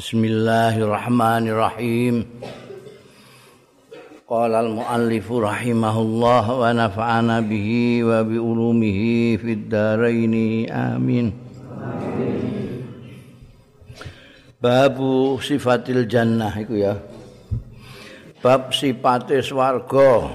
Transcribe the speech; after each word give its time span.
Bismillahirrahmanirrahim. 0.00 2.24
Qala 4.24 4.64
al-muallif 4.64 5.28
rahimahullah 5.28 6.44
wa 6.56 6.72
nafa'ana 6.72 7.44
bihi 7.44 8.00
wa 8.00 8.24
bi 8.24 8.40
ulumihi 8.40 9.36
fid 9.36 9.68
dharain. 9.68 10.32
Amin. 10.72 11.36
Babu 14.56 15.36
sifatil 15.36 16.08
jannah 16.08 16.56
iku 16.56 16.80
ya. 16.80 16.96
Bab 18.40 18.72
sifate 18.72 19.44
swarga 19.44 20.32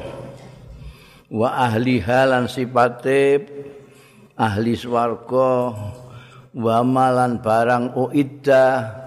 wa 1.33 1.49
ahli 1.57 2.05
halan 2.05 2.45
sifate 2.45 3.49
ahli 4.37 4.77
swarga 4.77 5.73
wa 6.53 6.85
malan 6.85 7.41
barang 7.41 7.97
uiddah 7.97 9.04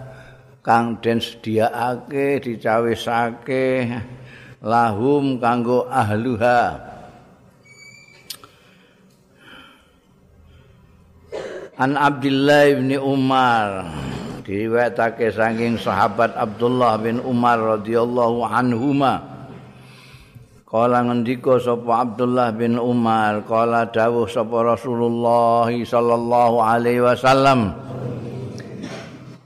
kang 0.62 0.98
den 1.00 1.22
sediakake 1.22 2.42
dicawisake 2.42 3.88
lahum 4.62 5.38
kanggo 5.38 5.86
ahluha. 5.86 6.88
An 11.78 11.94
Abdullah 11.94 12.74
bin 12.74 12.90
Umar 12.98 13.86
diriwayatake 14.42 15.30
saking 15.30 15.78
sahabat 15.78 16.34
Abdullah 16.34 16.98
bin 16.98 17.22
Umar 17.22 17.78
radhiyallahu 17.78 18.42
anhuma. 18.42 19.38
Kala 20.68 21.00
ngendika 21.00 21.56
sapa 21.62 22.04
Abdullah 22.04 22.52
bin 22.52 22.76
Umar 22.76 23.40
kala 23.48 23.88
dawuh 23.88 24.28
sapa 24.28 24.74
Rasulullah 24.74 25.70
sallallahu 25.70 26.60
alaihi 26.60 27.00
wasallam 27.00 27.72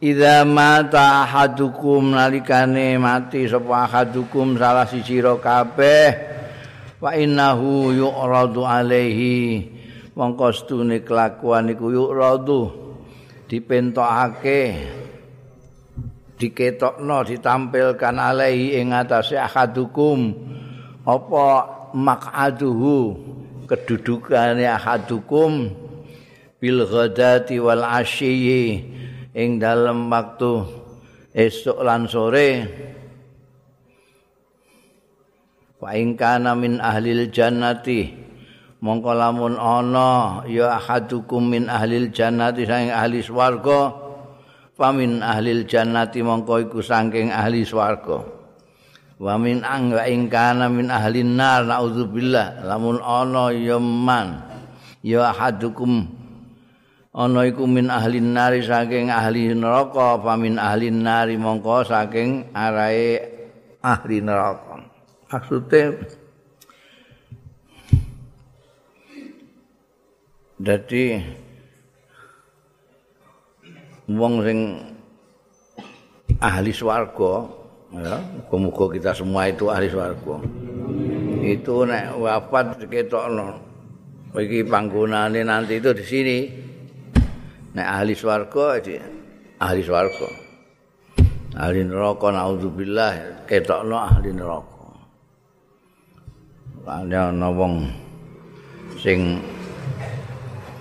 Idza 0.03 0.43
mata 0.43 1.23
ahadukum 1.23 2.19
nalikane 2.19 2.99
mati 2.99 3.47
sapa 3.47 3.87
ahadukum 3.87 4.59
salah 4.59 4.83
siji 4.83 5.23
ro 5.23 5.39
kabeh 5.39 6.11
wa 6.99 7.15
innahu 7.15 7.95
yu'radu 7.95 8.67
alaihi 8.67 9.63
mongko 10.19 10.51
stune 10.59 11.07
kelakuan 11.07 11.71
iku 11.71 11.95
yu'radu 11.95 12.67
dipentokake 13.47 14.91
diketokno 16.35 17.23
ditampilkan 17.23 18.19
alaihi 18.19 18.83
ing 18.83 18.91
atase 18.91 19.39
ahadukum 19.39 20.35
apa 21.07 21.47
maq'aduhu 21.95 23.23
kedudukane 23.71 24.67
ahadukum 24.67 25.71
bil 26.59 26.91
ghadati 26.91 27.63
wal 27.63 27.87
asyi 27.87 28.99
ing 29.33 29.57
dalem 29.57 30.13
waktu 30.13 30.53
esuk 31.33 31.81
lan 31.81 32.05
sore 32.05 32.49
wa 35.81 35.91
ing 35.97 36.15
kana 36.15 36.53
min 36.53 36.79
ahlil 36.79 37.33
jannati 37.33 38.13
mongko 38.85 39.13
lamun 39.17 39.57
ana 39.57 40.43
ya 40.45 40.77
ahadukum 40.77 41.49
min 41.49 41.71
ahlil 41.71 42.13
jannati 42.13 42.69
saking 42.69 42.93
ahli 42.93 43.19
swarga 43.25 43.95
fa 44.77 44.91
min 44.93 45.23
ahlil 45.23 45.65
jannati 45.65 46.21
mongko 46.21 46.69
iku 46.69 46.81
saking 46.83 47.31
ahli 47.31 47.63
swarga. 47.63 48.43
Wa 49.23 49.39
min 49.39 49.63
ang 49.63 49.95
wa 49.95 50.03
ing 50.03 50.27
kana 50.27 50.67
min 50.67 50.91
ahlin 50.91 51.39
nar 51.39 51.63
naudzubillah. 51.63 52.67
Lamun 52.67 52.99
ana 52.99 53.55
ya 53.55 53.79
man 53.79 54.43
ya 54.99 55.31
ahadukum 55.31 56.22
ana 57.13 57.45
iku 57.45 57.69
min 57.69 57.93
ahli 57.93 58.25
nari 58.25 58.65
saking 58.65 59.13
ahli 59.13 59.53
neraka 59.53 60.17
apa 60.17 60.33
min 60.41 60.57
ahli 60.57 60.89
nari 60.89 61.37
mongko 61.37 61.85
saking 61.85 62.57
arae 62.57 63.21
ahli 63.85 64.25
neraka. 64.25 64.81
Maksude 65.29 65.81
dadi 70.57 71.21
wong 74.09 74.35
sing 74.41 74.59
ahli 76.41 76.73
swarga 76.73 77.45
ya 77.93 78.17
muga 78.57 78.85
kita 78.89 79.13
semua 79.13 79.53
itu 79.53 79.69
ahli 79.69 79.93
swarga. 79.93 80.41
Itu 81.45 81.85
nek 81.85 82.17
wafat 82.17 82.89
ketokno 82.89 83.61
iki 84.33 84.65
panggonane 84.65 85.45
nanti 85.45 85.77
itu 85.77 85.93
di 85.93 86.05
sini 86.09 86.39
nek 87.73 87.89
ahli 87.89 88.13
swarga 88.13 88.81
ahli 89.63 89.83
swarga. 89.85 90.29
Ahli 91.53 91.85
neraka 91.85 92.33
naudzubillah 92.33 93.45
ketokno 93.45 93.97
ahli 93.97 94.33
neraka. 94.33 94.89
Ana 96.89 97.49
wong 97.53 97.87
sing 98.99 99.39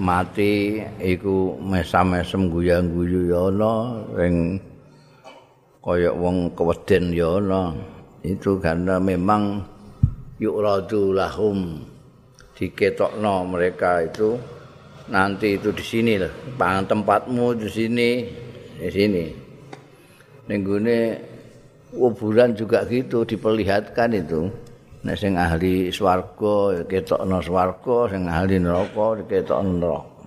mati 0.02 0.82
iku 0.98 1.60
mesam-mesem 1.62 2.50
guyang-guyu 2.50 3.30
ya 3.30 3.54
ana 3.54 3.74
sing 4.18 4.58
kaya 5.84 6.12
wong 6.16 6.56
keweden 6.58 7.14
ya 7.14 7.38
ana. 7.38 7.76
Itu 8.22 8.62
karena 8.62 9.02
memang 9.02 9.66
yu'radu 10.42 11.14
lahum 11.14 11.86
diketokno 12.58 13.46
mereka 13.46 14.06
itu 14.06 14.38
nanti 15.10 15.58
itu 15.58 15.74
di 15.74 15.82
sini 15.82 16.20
loh 16.20 16.30
pangan 16.60 16.86
tempatmu 16.92 17.58
di 17.58 17.70
sini 17.72 18.10
di 18.78 18.90
sini. 18.92 19.26
Nenggune 20.52 21.00
kuburan 21.96 22.54
juga 22.54 22.84
gitu 22.86 23.24
diperlihatkan 23.26 24.12
itu. 24.14 24.52
Nek 25.02 25.18
sing 25.18 25.34
ahli 25.34 25.90
swarga 25.90 26.86
ketokno 26.86 27.42
swarga 27.42 28.14
sing 28.14 28.30
ahli 28.30 28.62
neraka 28.62 29.26
ketokno 29.26 29.72
neraka. 29.80 30.26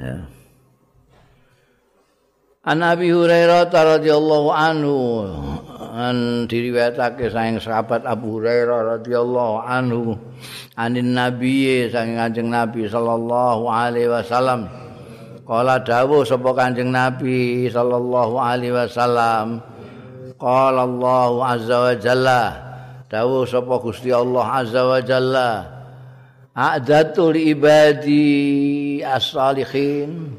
Ya 0.00 0.35
An 2.66 2.82
Abi 2.82 3.14
Hurairah 3.14 3.70
radhiyallahu 3.70 4.50
anhu 4.50 5.22
an 5.94 6.50
diriwayatake 6.50 7.30
saking 7.30 7.62
sahabat 7.62 8.02
Abu 8.02 8.42
Hurairah 8.42 8.98
radhiyallahu 8.98 9.62
anhu 9.62 10.18
anin 10.74 11.14
nabi 11.14 11.86
saking 11.86 12.18
kanjeng 12.18 12.50
nabi 12.50 12.90
sallallahu 12.90 13.70
alaihi 13.70 14.10
wasallam. 14.10 14.66
Qala 15.46 15.78
dawuh 15.78 16.26
sapa 16.26 16.50
kanjeng 16.58 16.90
nabi 16.90 17.70
sallallahu 17.70 18.34
alaihi 18.34 18.74
wasallam 18.74 19.62
qala 20.34 20.90
Allah 20.90 21.30
azza 21.54 21.76
wa 21.78 21.94
jalla. 21.94 22.42
Dawuh 23.06 23.46
sapa 23.46 23.78
Gusti 23.78 24.10
Allah 24.10 24.42
azza 24.66 24.82
wa 24.82 24.98
jalla 24.98 25.50
a'datul 26.50 27.38
ibadi 27.38 29.06
as-salihin 29.06 30.34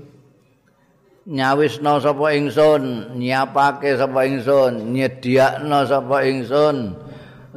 nyawisna 1.28 2.00
sapa 2.00 2.32
ingsun 2.40 3.12
nyiapake 3.20 4.00
sapa 4.00 4.24
ingsun 4.24 4.96
nyediakno 4.96 5.84
sapa 5.84 6.24
ingsun. 6.24 6.96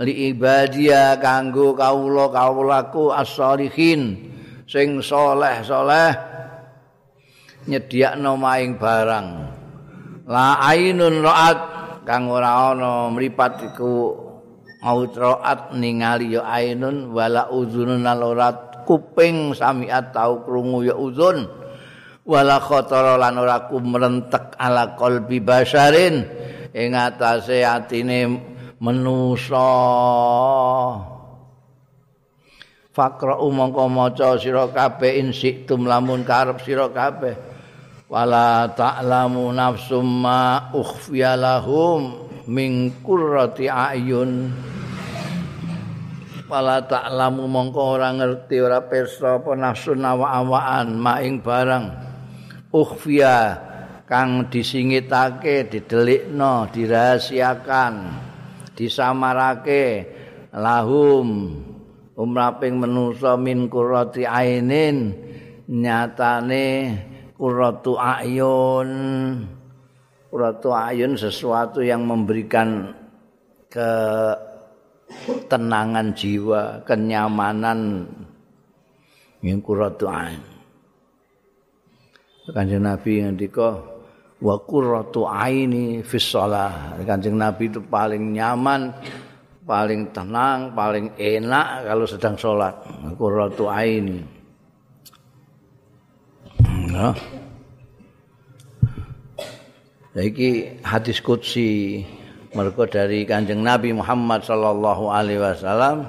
Li 0.01 0.33
ibadia 0.33 1.21
kanggo 1.21 1.77
kawula 1.77 2.33
kawulaku 2.33 3.15
as-solihin 3.15 4.17
sing 4.67 4.99
saleh-saleh 4.99 6.17
nyediakno 7.71 8.35
maing 8.35 8.75
barang. 8.81 9.29
La 10.27 10.59
ainun 10.67 11.21
raat 11.23 11.59
kang 12.09 12.27
ora 12.33 12.73
ana 12.75 13.13
mripat 13.13 13.71
iku 13.71 14.17
autraat 14.81 15.77
ningali 15.77 16.35
ya 16.35 16.43
ainun 16.49 17.13
wala 17.13 17.53
uzunun 17.53 18.09
alorat 18.09 18.89
kuping 18.89 19.53
samiat 19.53 20.17
tau 20.17 20.41
krungu 20.43 20.89
ya 20.89 20.97
uzun 20.97 21.60
wala 22.31 22.63
khatara 22.63 23.19
lan 23.19 23.43
ora 23.43 23.67
kumrentek 23.67 24.55
ala 24.55 24.95
qalbi 24.95 25.43
basarin. 25.43 26.23
Ing 26.71 26.95
atase 26.95 27.67
atine 27.67 28.31
manusa 28.79 29.67
Fakra 32.91 33.39
umangka 33.39 33.87
maca 33.87 34.35
sira 34.39 34.67
kabeh 34.67 35.23
insiktum 35.23 35.87
lamun 35.87 36.27
karep 36.27 36.59
sira 36.63 36.91
kabeh. 36.91 37.39
Wala 38.11 38.67
ta'lamu 38.75 39.55
nafsum 39.55 40.27
ma 40.27 40.75
ukhfiya 40.75 41.39
lahum 41.39 42.27
min 42.51 42.91
qurrati 42.99 43.71
ayun. 43.71 44.51
Wala 46.51 46.83
ta'lamu 46.83 47.47
mongko 47.47 47.79
ora 47.95 48.11
ngerti 48.11 48.59
ora 48.59 48.83
pirsa 48.83 49.39
apa 49.39 49.55
nafsu 49.55 49.95
nawa-awaan 49.95 50.99
maing 50.99 51.39
barang 51.47 52.10
ukhfiya 52.71 53.59
kang 54.11 54.51
disingitake 54.51 55.71
didelikno 55.71 56.67
dirahasiakan 56.75 57.95
disamarake. 58.75 60.19
Lahum 60.51 61.63
umraping 62.19 62.83
manusa 62.83 63.39
min 63.39 63.71
qurrati 63.71 64.27
ainin 64.27 65.15
nyatane 65.71 66.67
qurratu 67.39 67.95
ayun. 67.95 68.91
Qurratu 70.31 70.75
ayun 70.75 71.15
sesuatu 71.15 71.83
yang 71.87 72.03
memberikan 72.07 72.95
ketenangan 75.07 76.15
jiwa, 76.19 76.83
kenyamanan. 76.83 78.11
Yang 79.39 79.59
qurratu 79.63 80.11
ayun. 80.11 80.50
Kanjeng 82.51 82.83
Nabi 82.83 83.23
ngendika 83.23 83.79
wa 84.41 84.57
qurratu 84.65 85.29
aini 85.29 86.03
fi 86.03 86.19
shalah. 86.19 86.99
Kanjeng 87.07 87.39
Nabi 87.39 87.71
itu 87.71 87.81
paling 87.85 88.35
nyaman, 88.35 88.91
paling 89.63 90.11
tenang, 90.11 90.75
paling 90.75 91.15
enak 91.15 91.87
kalau 91.87 92.07
sedang 92.09 92.35
sholat. 92.35 92.75
Qurratu 93.15 93.71
aini. 93.71 94.21
Nah. 96.91 97.15
Iki 100.11 100.83
hadis 100.83 101.23
qudsi 101.23 102.03
mereka 102.51 102.83
dari 102.91 103.23
Kanjeng 103.23 103.63
Nabi 103.63 103.95
Muhammad 103.95 104.43
sallallahu 104.43 105.07
alaihi 105.07 105.39
wasallam 105.39 106.03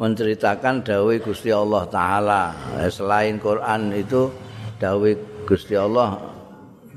menceritakan 0.00 0.80
dawai 0.80 1.20
Gusti 1.20 1.52
Allah 1.52 1.84
taala. 1.92 2.42
Selain 2.88 3.36
Quran 3.36 3.92
itu 3.92 4.32
dawai 4.80 5.12
Gusti 5.44 5.78
Allah 5.78 6.18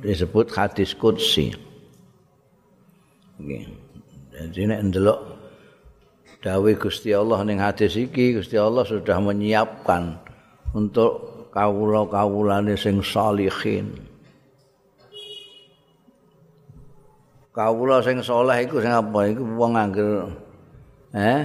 disebut 0.02 0.50
hadis 0.56 0.96
qudsi. 0.96 1.54
Nggih. 3.38 3.64
Jadi 4.38 4.62
nek 4.70 4.82
ndelok 4.90 5.20
dawai 6.42 6.74
Gusti 6.80 7.14
Allah 7.14 7.44
ning 7.44 7.62
hadis 7.62 7.94
iki 8.00 8.40
Gusti 8.40 8.58
Allah 8.58 8.88
sudah 8.88 9.18
menyiapkan 9.20 10.18
untuk 10.74 11.46
kawula-kawulane 11.54 12.78
sing 12.78 13.02
salihin. 13.02 14.08
kawula 17.58 18.06
sing 18.06 18.22
saleh 18.22 18.70
iku 18.70 18.78
sing 18.78 18.94
apa 18.94 19.34
iku 19.34 19.42
wong 19.58 19.74
angger 19.74 20.30
eh 21.18 21.42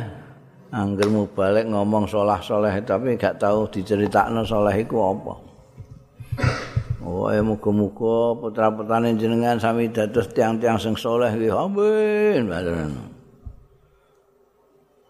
angger 0.68 1.08
mubalik 1.08 1.64
ngomong 1.64 2.04
saleh-saleh 2.04 2.84
tapi 2.84 3.16
gak 3.16 3.40
tahu 3.40 3.64
diceritakno 3.72 4.44
saleh 4.44 4.84
iku 4.84 5.16
apa 5.16 5.34
Oh, 7.02 7.26
muga-muga 7.42 8.38
putra-putrane 8.38 9.18
jenengan 9.18 9.58
sami 9.58 9.90
dados 9.90 10.30
tiang-tiang 10.30 10.78
sing 10.78 10.94
saleh 10.94 11.34
nggih. 11.34 11.50
Amin. 11.50 12.46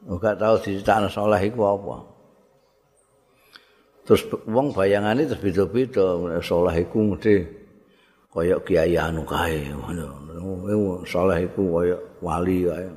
Oh, 0.09 0.17
gak 0.17 0.41
tahu 0.41 0.57
diceritakno 0.59 1.13
saleh 1.13 1.41
iku 1.47 1.63
apa. 1.69 1.97
Terus 4.03 4.23
wong 4.51 4.75
bayangane 4.75 5.29
terus 5.29 5.39
beda-beda 5.39 6.19
saleh 6.43 6.75
iku 6.83 7.15
mesti 7.15 7.45
kaya 8.33 8.57
kiai 8.65 8.97
anu 8.99 9.23
kae 9.23 9.71
ngono 9.71 11.07
saleh 11.07 11.47
iku 11.47 11.63
kaya 11.77 11.97
wali 12.19 12.67
kae 12.67 12.89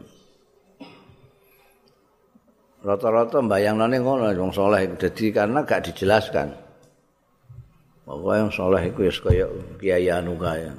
rata-rata 2.82 3.38
mbayangne 3.44 4.02
ngono 4.02 4.34
wong 4.34 4.50
saleh 4.56 4.98
dadi 4.98 5.30
karena 5.30 5.62
gak 5.62 5.92
dijelaskan 5.92 6.65
bahwa 8.06 8.32
yang 8.38 8.50
saleh 8.54 8.82
iku 8.90 9.10
wis 9.10 9.18
kaya 9.18 9.50
kiai 9.82 10.08
anu 10.14 10.38
kae 10.38 10.70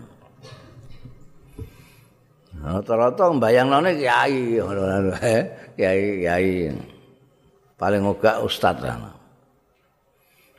rata-rata 2.63 3.35
mbayangne 3.35 3.91
kiai 3.99 4.63
ngono 4.63 5.13
kiai 5.77 6.03
kiai 6.23 6.51
paling 7.77 8.03
ogak 8.07 8.41
ustaz 8.47 8.79
lah 8.81 9.17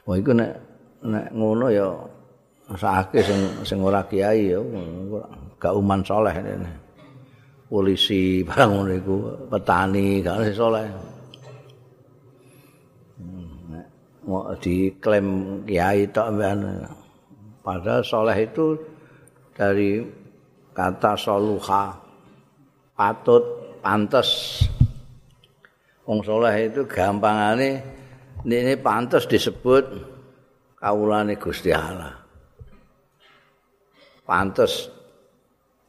Wah, 0.07 0.15
itu 0.15 0.31
nek, 0.31 0.51
nek 1.03 1.35
ngono 1.35 1.67
ya 1.67 1.91
sakake 2.79 3.19
sing 3.27 3.39
sing 3.67 3.83
ora 3.83 4.07
kiai 4.07 4.55
ya 4.55 4.59
gak 5.59 5.75
uman 5.75 5.99
saleh 5.99 6.31
ini. 6.31 6.71
Polisi 7.67 8.39
barang 8.47 8.71
ngono 8.71 8.91
iku, 8.95 9.15
petani 9.51 10.23
gak 10.23 10.47
saleh. 10.55 10.87
Hmm, 13.19 13.83
mau 14.16 14.16
diklaim 14.59 15.63
kiai 15.63 16.11
tok 16.11 16.27
Padahal 17.63 18.03
saleh 18.03 18.37
itu 18.47 18.79
dari 19.55 19.99
kata 20.71 21.19
soluha 21.19 21.95
patut 22.95 23.43
pantes. 23.83 24.63
Wong 26.07 26.23
saleh 26.23 26.71
itu 26.71 26.87
gampangane 26.87 27.83
ini 28.47 28.75
pantes 28.79 29.27
disebut 29.27 29.83
kawulane 30.79 31.35
Gusti 31.35 31.75
Allah. 31.75 32.15
Pantes 34.23 34.87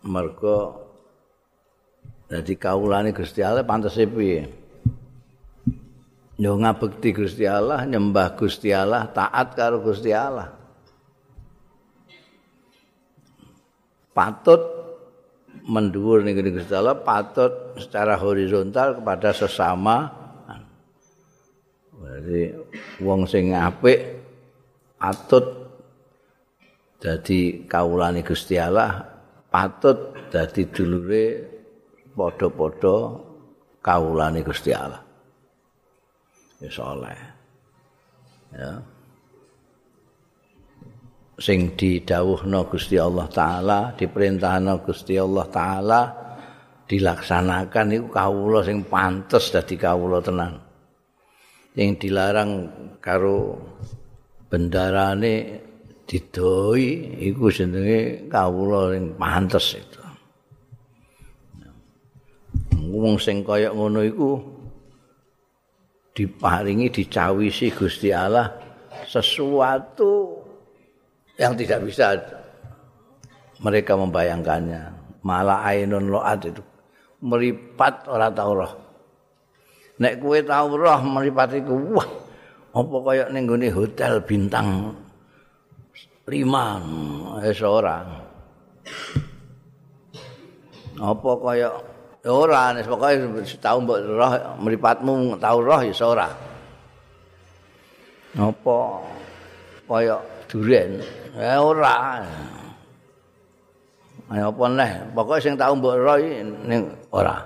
mergo 0.03 0.83
dadi 2.27 2.59
kawulane 2.59 3.15
Gusti 3.15 3.43
Allah 3.43 3.63
pantes 3.63 3.95
piye 3.95 4.58
yo 6.39 6.55
ngabekti 6.55 7.11
Gusti 7.11 7.45
Allah 7.51 7.83
nyembah 7.83 8.39
Gusti 8.39 8.71
Allah 8.71 9.11
taat 9.11 9.59
karo 9.59 9.83
Gusti 9.83 10.15
Allah 10.15 10.55
patut 14.15 14.63
menduwur 15.67 16.23
ning 16.23 16.39
Gusti 16.39 16.73
Allah 16.79 16.95
patut 16.95 17.75
secara 17.75 18.15
horizontal 18.15 19.03
kepada 19.03 19.35
sesama 19.35 20.15
Jadi 21.99 22.55
wong 23.03 23.27
sing 23.27 23.55
apik 23.59 24.23
patut 24.99 25.71
dadi 27.03 27.67
kawulane 27.67 28.23
Gusti 28.23 28.55
Allah 28.55 29.03
patut 29.51 30.15
dadi 30.31 30.67
dulure 30.71 31.27
padha-padha 32.15 32.97
kawulane 33.83 34.43
Gusti 34.43 34.71
Allah. 34.75 35.08
Ya 36.59 36.71
saleh. 36.71 37.19
Ya. 38.55 38.73
Sing 41.39 41.79
didhawuhna 41.79 42.67
Gusti 42.67 42.99
Allah 42.99 43.31
taala, 43.31 43.95
diperintahna 43.95 44.83
Gusti 44.83 45.15
Allah 45.15 45.47
taala 45.47 46.01
dilaksanakan 46.89 47.95
iku 47.95 48.09
kawula 48.11 48.67
sing 48.67 48.83
pantes 48.83 49.55
dadi 49.55 49.79
kawula 49.79 50.19
tenan. 50.19 50.59
Sing 51.79 51.95
dilarang 51.95 52.51
karo 52.99 53.55
bendarane 54.51 55.63
didoi 56.09 57.23
iku 57.23 57.55
jenenge 57.55 58.27
kawula 58.27 58.99
sing 58.99 59.15
pantes 59.15 59.79
itu. 59.79 60.03
Wong 62.89 63.15
sing 63.21 63.47
kaya 63.47 63.71
ngono 63.71 64.03
iku 64.03 64.58
diparingi 66.19 66.91
dicawisi 66.91 67.71
Gusti 67.71 68.11
Allah 68.11 68.51
sesuatu 69.07 70.43
yang 71.39 71.55
tidak 71.55 71.87
bisa 71.87 72.19
mereka 73.63 73.95
membayangkannya. 73.95 74.83
Malah 75.23 75.63
ainun 75.63 76.11
loat 76.11 76.43
itu 76.43 76.63
meripat 77.23 78.11
ora 78.11 78.27
tau 78.35 78.53
roh. 78.59 78.73
Nek 80.03 80.19
kue 80.19 80.43
tau 80.43 80.75
roh 80.75 80.99
meripat 81.07 81.55
iku 81.63 81.75
wah 81.95 82.09
apa 82.75 82.97
kaya 83.03 83.25
ning 83.35 83.49
hotel 83.73 84.23
bintang 84.23 84.95
lima 86.29 86.79
wis 87.41 87.65
ora 87.65 88.05
apa 91.01 91.31
kaya 91.43 91.71
ora 92.27 92.75
nek 92.75 92.89
pokoke 92.89 93.47
setahun 93.47 93.87
mbok 93.87 93.99
roh 94.19 94.33
mripatmu 94.59 95.39
tau 95.39 95.59
roh 95.63 95.81
ya 95.85 95.95
ora. 96.03 96.29
Apa? 98.39 98.79
Kaya 99.87 100.17
duren. 100.51 100.99
Ya 101.39 101.63
ora. 101.63 102.25
Ayo 104.29 104.51
apa 104.51 104.65
neh? 104.75 104.91
Pokoke 105.15 105.39
sing 105.39 105.55
tau 105.55 105.79
mbok 105.79 105.95
roh 105.95 106.19
ning 106.67 106.91
ora. 107.15 107.39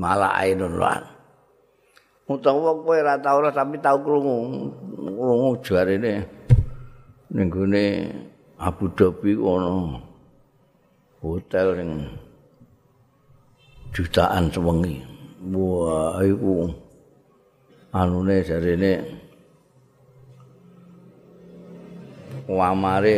Malah 0.00 0.40
ainun 0.40 0.80
lan 0.80 1.14
utawa 2.24 2.72
kowe 2.80 2.96
ora 2.96 3.20
tau 3.20 3.44
roh 3.44 3.52
tapi 3.52 3.76
tau 3.84 4.00
krungu 4.00 4.72
krungu 4.96 5.60
jarene 5.60 6.24
ning 7.36 7.46
gone 7.52 7.84
Abu 8.56 8.88
Dhabi 8.96 9.36
ono 9.36 10.00
hotel 11.20 11.84
ning 11.84 11.90
jutaan 13.94 14.50
sewengi. 14.50 14.98
Wah, 15.54 16.18
iku 16.20 16.66
anune 17.94 18.42
jarene 18.42 18.92
kamare 22.44 23.16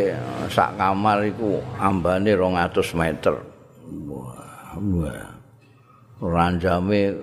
sak 0.53 0.77
kamar 0.77 1.25
iku 1.25 1.57
ambane 1.81 2.31
200 2.37 2.93
meter. 2.93 3.35
Wah, 4.05 4.77
wah. 4.77 5.27
Ranjame 6.17 7.13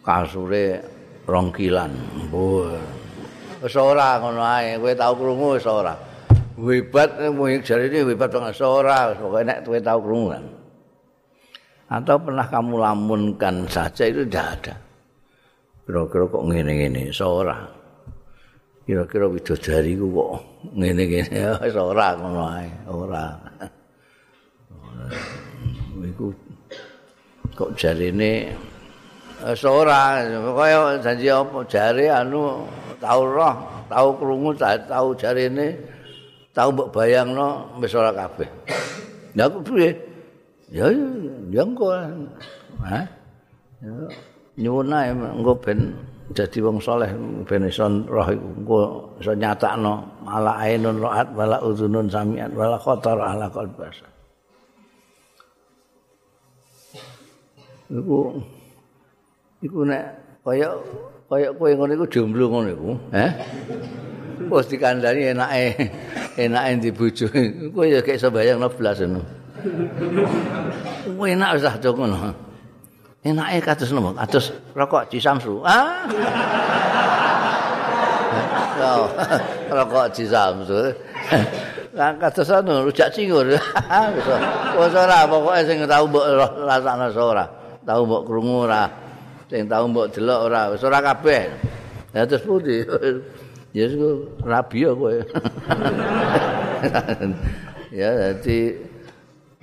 kasure 0.00 0.80
rong 1.28 1.52
kilan. 1.52 1.92
Wah. 2.32 2.96
wis 3.62 3.76
ora 3.76 4.20
ngono 4.20 4.42
ae 4.44 4.76
kowe 4.78 4.92
tau 4.94 5.16
krungu 5.16 5.56
wis 5.56 5.66
ora 5.66 5.96
hebat 6.54 7.10
mung 7.32 7.50
jare 7.64 7.88
ini 7.88 8.04
hebat 8.04 8.30
banget 8.30 8.60
ora 8.62 9.16
pokoke 9.16 9.42
nek 9.42 9.64
tuwe 9.64 9.80
tau 9.80 9.98
krungu 9.98 10.36
atau 11.86 12.16
pernah 12.18 12.46
kamu 12.50 12.74
lamunkan 12.82 13.70
saja 13.70 14.10
itu 14.10 14.26
tidak 14.26 14.46
ada 14.58 14.74
kira-kira 15.86 16.26
kok 16.26 16.44
ngene-ngene 16.50 17.14
ora 17.22 17.58
kira-kira 18.82 19.26
widodari 19.30 19.94
ku 19.94 20.06
kok 20.10 20.30
ngene-ngene 20.74 21.38
ora 21.78 22.08
ngono 22.18 22.42
ae 22.50 22.70
ora 22.90 23.24
iku 26.02 26.26
kok 27.54 27.70
jarine 27.78 28.50
wis 29.46 29.62
ora 29.62 30.26
kaya 30.26 30.98
janji 30.98 31.30
apa 31.30 31.62
jare 31.70 32.10
anu 32.10 32.66
tau 32.98 33.22
roh 33.22 33.54
tau 33.86 34.08
krungu 34.18 34.50
tau 34.58 35.14
jarine 35.14 35.76
tau 36.50 36.72
mbok 36.72 36.88
bayangno 36.88 37.76
wis 37.76 37.92
ora 37.92 38.16
kabeh. 38.16 38.48
Ya 39.36 39.52
aku 39.52 39.60
piye? 39.60 40.05
Ya 40.66 40.90
ya 41.50 41.62
engko. 41.62 41.94
Ha? 42.82 43.00
Ya 43.78 43.94
nyuwun 44.56 44.90
ae 44.90 45.12
engko 45.12 45.52
ben 45.60 45.94
dadi 46.34 46.58
wong 46.58 46.82
saleh 46.82 47.12
ben 47.46 47.68
iso 47.68 47.86
roh 48.08 48.26
iku 48.26 48.48
engko 48.56 48.78
iso 49.22 49.32
nyatakno 49.36 50.02
ala 50.26 50.58
ainun 50.58 50.98
raat 50.98 51.30
wala 51.36 51.62
uzunun 51.62 52.10
samiat 52.10 52.50
wala 52.56 52.80
khatar 52.80 53.20
ala 53.20 53.46
qalbas. 53.52 54.00
Iku 57.86 58.42
iku 59.62 59.78
nek 59.86 60.02
kaya 60.42 60.74
kaya 61.30 61.48
kowe 61.54 61.70
ngono 61.70 61.92
iku 61.94 62.06
jomblo 62.10 62.50
ngono 62.50 62.68
iku, 62.74 62.90
ha? 63.14 63.26
Wes 64.50 64.66
dikandani 64.66 65.30
enake 65.30 65.62
enake 66.42 66.70
ndi 66.74 66.90
bojo. 66.90 67.30
Kowe 67.70 67.86
ya 67.86 68.02
gek 68.02 68.18
iso 68.18 68.34
bayangno 68.34 68.66
blas 68.72 68.98
ngono. 68.98 69.45
Enak 71.36 71.50
wis 71.56 71.66
ah 71.66 71.76
ngono. 71.76 72.46
Enake 73.26 73.58
kados 73.58 73.90
nopo? 73.90 74.14
Kados 74.14 74.54
rokok 74.76 75.10
Cisamsu. 75.10 75.62
Ah. 75.66 76.06
Oh, 78.76 79.08
rokok 79.72 80.12
Cisamsu. 80.12 80.92
Lah 81.96 82.12
kados 82.20 82.52
anu 82.52 82.84
rujak 82.86 83.08
cingur. 83.08 83.48
Wes 84.76 84.94
ora 84.94 85.24
pokoke 85.24 85.64
sing 85.64 85.80
tau 85.88 86.04
mbok 86.06 86.26
rasakno 86.60 87.08
ora. 87.16 87.48
Tau 87.82 88.04
mbok 88.04 88.22
krungu 88.28 88.68
ora. 88.68 88.84
Sing 89.48 89.64
tau 89.64 89.88
mbok 89.88 90.12
delok 90.12 90.40
ora, 90.52 90.60
wis 90.70 90.84
ora 90.84 91.00
kabeh. 91.00 91.48
Ya 92.12 92.28
terus 92.28 92.44
putih. 92.44 92.84
ya 93.72 93.88
rabi 94.44 94.88
kowe. 94.88 95.16
ya 97.92 98.08
dadi 98.12 98.85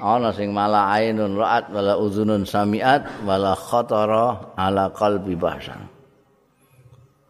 ana 0.04 0.36
sing 0.36 0.52
malah 0.52 0.92
ainun 1.00 1.40
ra'at 1.40 1.72
wala 1.72 1.96
uzunun 1.96 2.44
samiat 2.44 3.24
wala 3.24 3.56
khatara 3.56 4.52
ala 4.60 4.92
qalbi 4.92 5.40
bahsan. 5.40 5.88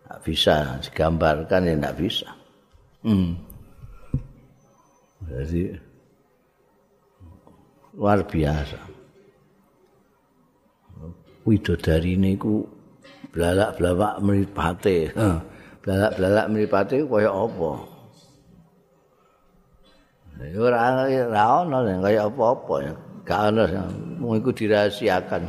Tak 0.09 0.19
bisa 0.25 0.81
digambarkan 0.81 1.69
ya 1.69 1.73
tidak 1.77 1.95
bisa. 2.01 2.29
Hmm. 3.05 3.37
Jadi 5.29 5.69
luar 7.93 8.25
biasa. 8.25 8.81
Widodari 11.45 12.17
ini 12.17 12.33
ku 12.39 12.65
belalak-belalak 13.29 14.17
meripate. 14.25 15.13
Blalak-blalak 15.83 16.47
mripate 16.47 17.03
kaya 17.03 17.27
apa? 17.27 17.92
Ora 20.41 21.05
ora 21.05 21.43
ono 21.61 21.77
kaya 22.01 22.25
apa-apa 22.25 22.75
ya. 22.81 22.93
Gak 23.23 23.41
ono 23.53 23.63
mung 24.19 24.35
iku 24.37 24.49
dirahasiakan. 24.51 25.43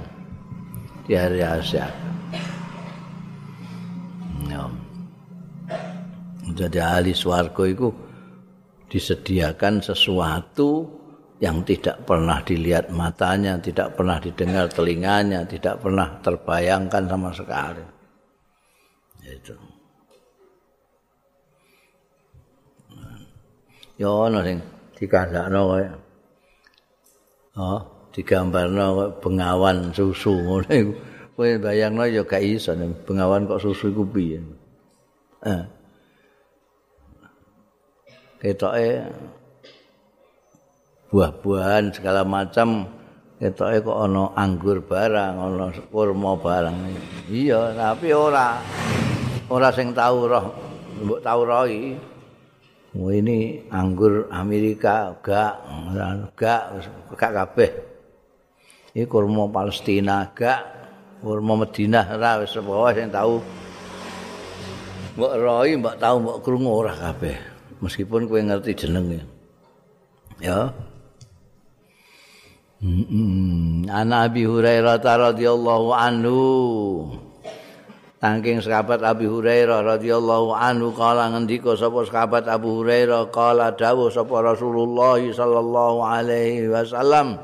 Dirahasiakan. 1.08 2.14
Jadi 6.54 6.78
ahli 6.78 7.10
swarga 7.10 7.66
itu 7.66 7.90
disediakan 8.86 9.82
sesuatu 9.82 10.86
yang 11.42 11.66
tidak 11.66 12.06
pernah 12.06 12.38
dilihat 12.46 12.94
matanya, 12.94 13.58
tidak 13.58 13.98
pernah 13.98 14.22
didengar 14.22 14.70
telinganya, 14.70 15.42
tidak 15.50 15.82
pernah 15.82 16.14
terbayangkan 16.22 17.10
sama 17.10 17.30
sekali. 17.34 17.84
Itu. 19.26 19.56
ya 23.94 24.10
ana 24.10 24.42
sing 24.42 24.58
dikandakno 24.94 25.60
kaya 25.74 25.92
oh 27.58 27.80
digambarno 28.14 29.18
bengawan 29.18 29.90
susu 29.90 30.38
ngono 30.38 30.70
iku. 30.70 30.94
Kowe 31.34 31.50
bayangno 31.58 32.06
ya 32.06 32.22
gak 32.22 32.46
iso 32.46 32.70
bengawan 33.02 33.50
kok 33.50 33.58
susu 33.58 33.90
iku 33.90 34.06
piye? 34.06 34.38
Eh 35.42 35.62
ketoke 38.38 39.02
buah-buahan 41.10 41.90
segala 41.90 42.22
macam 42.22 42.86
ketoke 43.42 43.82
kok 43.82 43.98
ana 43.98 44.30
anggur 44.38 44.78
barang 44.78 45.34
ana 45.34 45.74
kurma 45.90 46.38
barang. 46.38 46.76
Iya 47.26 47.74
tapi 47.74 48.14
ora. 48.14 48.62
Ora 49.50 49.74
sing 49.74 49.90
tau 49.90 50.30
roh 50.30 50.54
mbok 51.02 51.18
tau 51.18 51.42
roh 51.42 51.66
Oh 52.94 53.10
ini 53.10 53.66
anggur 53.74 54.30
Amerika 54.30 55.18
gak 55.18 55.66
gak 56.38 56.62
gak 57.18 57.32
kabeh. 57.34 57.70
Iki 58.94 59.10
kurma 59.10 59.50
Palestina 59.50 60.30
gak 60.30 60.62
kurma 61.18 61.58
Madinah 61.58 62.14
ora 62.14 62.38
wis 62.38 62.54
apa 62.54 62.94
sing 62.94 63.10
tau 63.10 63.42
mbok 65.18 65.32
roi 65.42 65.74
mbok 65.74 65.96
tau 65.98 66.22
mbok 66.22 66.38
krungu 66.46 66.70
ora 66.70 66.94
kabeh. 66.94 67.34
Meskipun 67.82 68.30
kowe 68.30 68.38
ngerti 68.38 68.86
jenenge. 68.86 69.26
Ya. 70.38 70.70
Mm 72.78 73.04
-mm. 73.10 73.90
Ana 73.90 74.30
Abi 74.30 74.46
Hurairah 74.46 75.02
radhiyallahu 75.02 75.88
anhu. 75.90 76.38
Saking 78.24 78.64
sahabat 78.64 79.04
Abi 79.04 79.28
Hurairah 79.28 79.84
radhiyallahu 79.84 80.56
anhu 80.56 80.96
kala 80.96 81.28
ngendika 81.36 81.76
sapa 81.76 82.08
sahabat 82.08 82.48
Abu 82.48 82.80
Hurairah 82.80 83.28
kala 83.28 83.76
dawuh 83.76 84.08
sapa 84.08 84.40
Rasulullah 84.40 85.20
sallallahu 85.20 86.00
alaihi 86.00 86.72
wasallam 86.72 87.36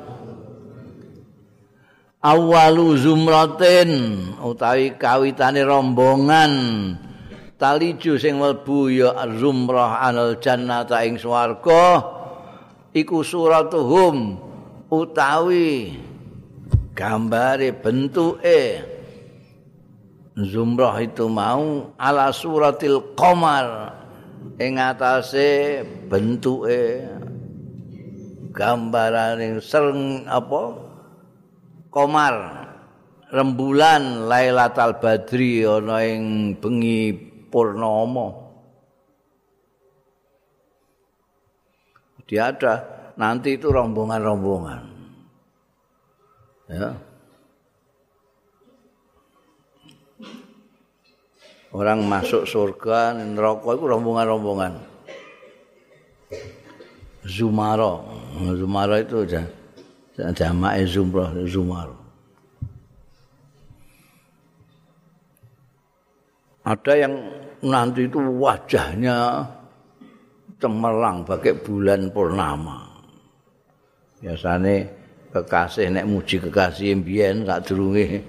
Awalu 2.24 2.96
zumratin 2.96 3.92
utawi 4.40 4.96
kawitane 4.96 5.68
rombongan 5.68 6.52
taliju 7.60 8.16
sing 8.16 8.40
mlebu 8.40 8.88
ya 8.88 9.12
zumrah 9.36 10.00
anal 10.00 10.40
jannata 10.40 11.04
ing 11.04 11.20
swarga 11.20 12.08
iku 12.96 13.20
suratuhum 13.20 14.40
utawi 14.88 15.92
gambare 16.96 17.76
bentuke 17.76 18.89
zumrah 20.46 20.96
itu 21.02 21.26
mau 21.26 21.92
ala 21.98 22.30
suratil 22.30 23.16
qamar. 23.18 23.96
Ing 24.60 24.76
atase 24.76 25.80
bentuke 26.08 27.04
gambaran 28.52 29.60
sering 29.60 30.24
apa? 30.28 30.62
Qamar. 31.88 32.34
Rembulan 33.30 34.26
lailatul 34.26 34.98
badri 34.98 35.62
ana 35.62 36.02
ing 36.02 36.56
bengi 36.58 37.14
purnama. 37.48 38.50
Dia 42.26 42.50
ada 42.54 42.74
nanti 43.18 43.58
itu 43.58 43.70
rombongan-rombongan. 43.70 44.82
Ya 46.70 47.09
orang 51.70 52.02
masuk 52.06 52.46
surga 52.46 53.14
neraka 53.14 53.70
itu 53.74 53.84
rombongan-rombongan. 53.86 54.72
Zumara. 57.26 58.00
Zumara 58.56 58.96
itu 58.98 59.22
jamaah 60.16 60.82
zumrah 60.88 61.30
Zumara. 61.46 61.98
Ada 66.60 66.92
yang 67.06 67.14
nanti 67.64 68.06
itu 68.06 68.20
wajahnya 68.20 69.48
cemerlang 70.60 71.24
pakai 71.24 71.56
bulan 71.56 72.12
purnama. 72.12 72.84
Biasanya 74.20 74.84
kekasih 75.32 75.88
nek 75.88 76.04
muji 76.04 76.36
kekasih 76.36 77.00
mbien 77.00 77.48
sak 77.48 77.64
durunge 77.64 78.20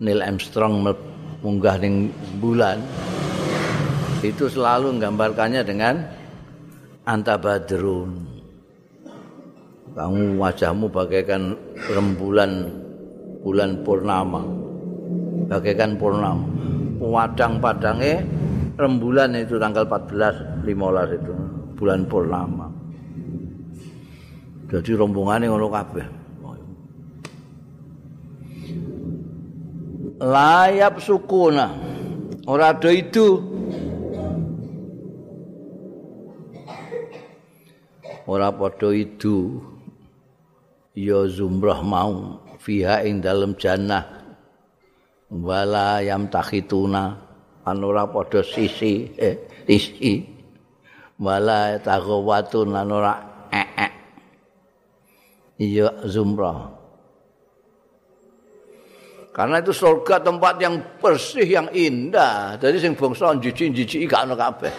Neil 0.00 0.24
Armstrong 0.24 0.80
munggah 1.44 1.76
ning 1.76 2.08
bulan. 2.40 2.80
Itu 4.24 4.48
selalu 4.48 4.96
menggambarkannya 4.96 5.60
dengan 5.68 6.00
anta 7.04 7.36
badrun 7.36 8.34
kamu 9.94 10.40
wajahmu 10.42 10.90
bagaikan 10.90 11.54
rembulan 11.92 12.66
bulan 13.44 13.84
purnama. 13.84 14.42
Bagaikan 15.52 16.00
purnama. 16.00 16.48
Padang 17.04 17.62
padangnya 17.62 18.24
rembulan 18.74 19.36
itu 19.38 19.60
tanggal 19.60 19.86
14 19.86 20.66
15 20.66 21.18
itu 21.20 21.32
bulan 21.78 22.00
purnama. 22.10 22.66
Jadi 24.72 24.90
rombongannya 24.98 25.46
ngono 25.52 25.68
kabeh 25.70 26.23
layap 30.20 31.02
sukuna. 31.02 31.74
Ora 32.44 32.76
ada 32.76 32.92
itu 32.92 33.40
ora 38.28 38.52
padha 38.52 38.92
itu 38.92 39.58
ya 40.92 41.24
zumrah 41.26 41.80
mau. 41.80 42.44
Fiha 42.60 43.04
ing 43.04 43.20
dalem 43.20 43.56
jannah. 43.60 44.24
Wala 45.28 46.00
yam 46.04 46.28
takhituna 46.28 47.04
an 47.64 47.78
ora 47.80 48.04
padha 48.08 48.44
sisi 48.44 49.08
eh, 49.16 49.48
sisi. 49.64 50.20
Wala 51.16 51.80
taghawatun 51.80 52.76
an 52.76 52.88
ora 52.92 53.14
eh, 53.48 53.92
iya 55.58 55.88
zumrah 56.04 56.83
karena 59.34 59.58
itu 59.58 59.74
surga 59.74 60.22
tempat 60.22 60.62
yang 60.62 60.78
bersih 61.02 61.42
yang 61.42 61.66
indah. 61.74 62.54
Jadi 62.54 62.78
sing 62.78 62.94
bangsa 62.94 63.34
jijik-jijik 63.34 64.06
gak 64.06 64.30
ono 64.30 64.38
kabeh. 64.38 64.70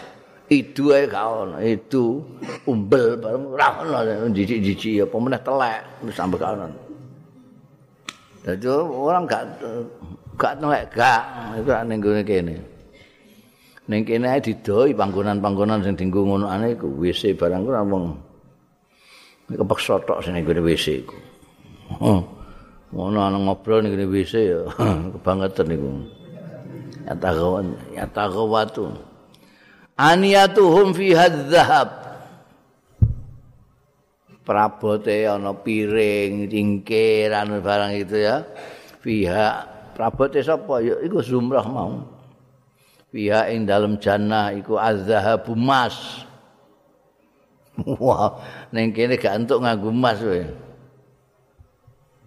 Itu 0.47 0.95
ae 0.95 1.11
gak 1.11 1.25
ono. 1.27 1.59
Itu 1.59 2.23
umbel 2.63 3.19
ora 3.19 3.83
ono. 3.83 4.31
Jijik-jijik 4.31 5.11
apa 5.11 5.15
meneh 5.19 5.41
telek 5.43 5.79
sampe 6.15 6.39
gak 6.39 6.55
ono. 6.55 6.71
Dadi 8.47 8.67
orang 8.71 9.27
gak 9.27 9.43
gak 10.39 10.55
telek 10.63 10.87
gak. 10.95 11.21
Itu 11.59 11.69
ning 11.75 11.99
gone 11.99 12.23
kene. 12.23 12.55
Ning 13.91 14.01
kene 14.07 14.27
ae 14.31 14.39
didoi 14.39 14.95
panggonan-panggonan 14.95 15.83
sing 15.83 15.99
dienggo 15.99 16.23
ngono 16.23 16.47
ane 16.47 16.79
iku 16.79 16.95
WC 16.95 17.35
barang 17.35 17.67
ora 17.67 17.83
wong 17.83 18.15
kepeksa 19.51 19.99
tok 20.07 20.23
sing 20.23 20.31
ning 20.39 20.47
WC 20.47 21.03
iku 21.03 21.19
ngono 22.93 23.17
ana 23.23 23.37
ngobrol 23.41 23.81
ning 23.81 23.97
WC 23.97 24.33
ya 24.45 24.61
kebangetan 25.17 25.65
niku. 25.69 25.89
Ya 27.05 27.13
tagawan 27.13 27.77
ya 27.93 28.05
tagawatu 28.09 28.89
aniyatuhum 29.93 30.91
fi 30.91 31.13
hadzahab 31.13 31.89
prabote 34.45 35.25
ana 35.25 35.53
piring 35.53 36.49
cingkir 36.49 37.33
anu 37.33 37.61
barang 37.61 37.93
itu 37.97 38.21
ya. 38.21 38.45
Fiha 39.01 39.65
prabote 39.93 40.41
sapa? 40.41 40.81
Ya 40.81 40.97
iku 41.01 41.21
zumrah 41.21 41.65
mau. 41.65 42.05
Fiha 43.13 43.49
ing 43.53 43.69
dalam 43.69 44.01
jannah 44.01 44.53
iku 44.53 44.81
azhabu 44.81 45.53
mas. 45.53 46.25
Wah 48.01 48.39
ning 48.73 48.95
kene 48.95 49.19
gak 49.19 49.35
entuk 49.35 49.61
nganggo 49.61 49.91
mas 49.91 50.17
kowe 50.21 50.64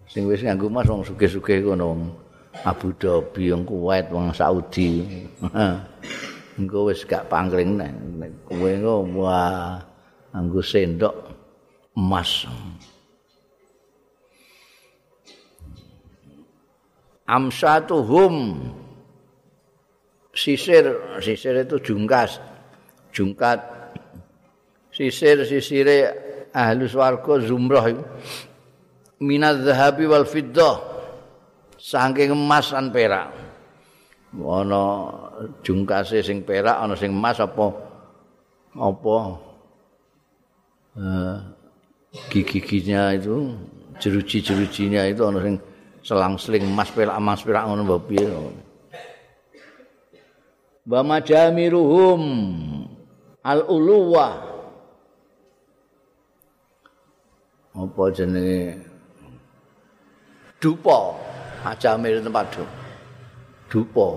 sing 0.09 0.25
wis 0.25 0.41
nganggo 0.41 0.67
mas 0.73 0.89
wong 0.89 1.05
sugih-sugih 1.05 1.61
kono 1.61 1.93
Abu 2.65 2.89
Dhabi 2.97 3.53
wong 3.53 3.63
Kuwait 3.63 4.09
wong 4.09 4.33
Saudi. 4.33 5.05
Engko 6.59 6.91
wis 6.91 7.05
gak 7.07 7.29
pangling 7.31 7.79
nek 7.79 7.93
kowe 8.43 8.67
engko 8.67 8.95
wah 9.15 9.79
anggo 10.35 10.59
sendok 10.59 11.15
emas. 11.95 12.49
Amsatuhum. 17.29 18.59
Sisir 20.35 20.83
sisir 21.21 21.63
itu 21.63 21.77
jungkas. 21.79 22.41
Jungkat. 23.15 23.61
Sisir 24.91 25.45
sisire 25.45 26.11
ahli 26.51 26.89
swarga 26.89 27.39
zumrah 27.39 27.87
minaz 29.19 29.59
zahabi 29.67 30.07
wal 30.07 30.23
fiddah 30.23 30.79
saking 31.75 32.31
emas 32.31 32.71
lan 32.71 32.91
perak. 32.91 33.31
Ana 34.29 34.83
jungkase 35.65 36.21
sing 36.21 36.45
perak 36.45 36.77
ana 36.79 36.93
sing 36.93 37.11
emas 37.11 37.41
apa 37.41 37.73
apa 38.77 39.15
uh, 40.99 41.35
gigi-giginya 42.29 43.17
itu 43.17 43.57
jeruji-jerujinya 43.97 45.09
itu 45.09 45.21
ana 45.25 45.39
sing 45.41 45.55
selang-seling 46.05 46.63
emas 46.63 46.89
perak 46.93 47.15
emas 47.17 47.41
perak 47.41 47.65
ngono 47.67 47.81
mbok 47.83 48.01
piye. 48.05 48.27
Wa 50.89 51.01
majamiruhum 51.01 52.21
al 53.45 53.61
uluwa 53.65 54.27
apa 57.73 58.03
jenenge 58.11 58.88
dupa 60.59 61.15
majamir 61.63 62.19
tempat 62.19 62.59
dupa. 63.71 64.07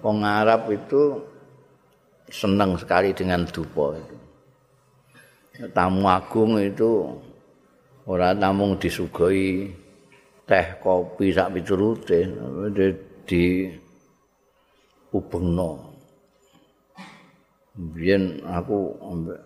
Wong 0.00 0.22
Arab 0.24 0.72
itu 0.72 1.20
senang 2.30 2.78
sekali 2.80 3.12
dengan 3.12 3.44
dupa 3.44 3.96
itu. 3.98 4.16
Tamu 5.74 6.06
agung 6.06 6.54
itu 6.62 7.18
ora 8.06 8.30
namung 8.30 8.78
disugoi 8.78 9.74
teh 10.48 10.66
kopi 10.80 11.34
sak 11.34 11.52
piturute 11.52 12.30
di, 12.72 12.86
di 13.26 13.44
ubengno. 15.12 15.92
Biyen 17.78 18.42
aku 18.46 18.96
ambek 19.02 19.40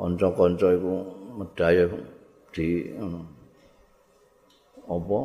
kanca-kanca 0.00 0.68
iku 0.74 0.94
medaya 1.38 1.86
di 2.50 2.92
apa 4.84 5.20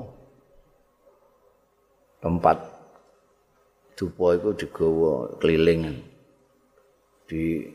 tempat 2.19 2.57
dupa 3.95 4.25
itu 4.35 4.49
digawa 4.65 5.35
keliling 5.39 5.99
di 7.27 7.67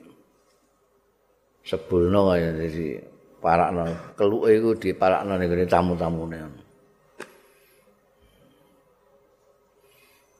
sebulno 1.64 2.32
kaya 2.32 2.50
di 2.56 2.96
parakno 3.40 3.84
keluke 4.16 4.48
iku 4.52 4.70
di 4.76 4.90
parakno 4.96 5.36
ning 5.36 5.68
tamu-tamune 5.68 6.64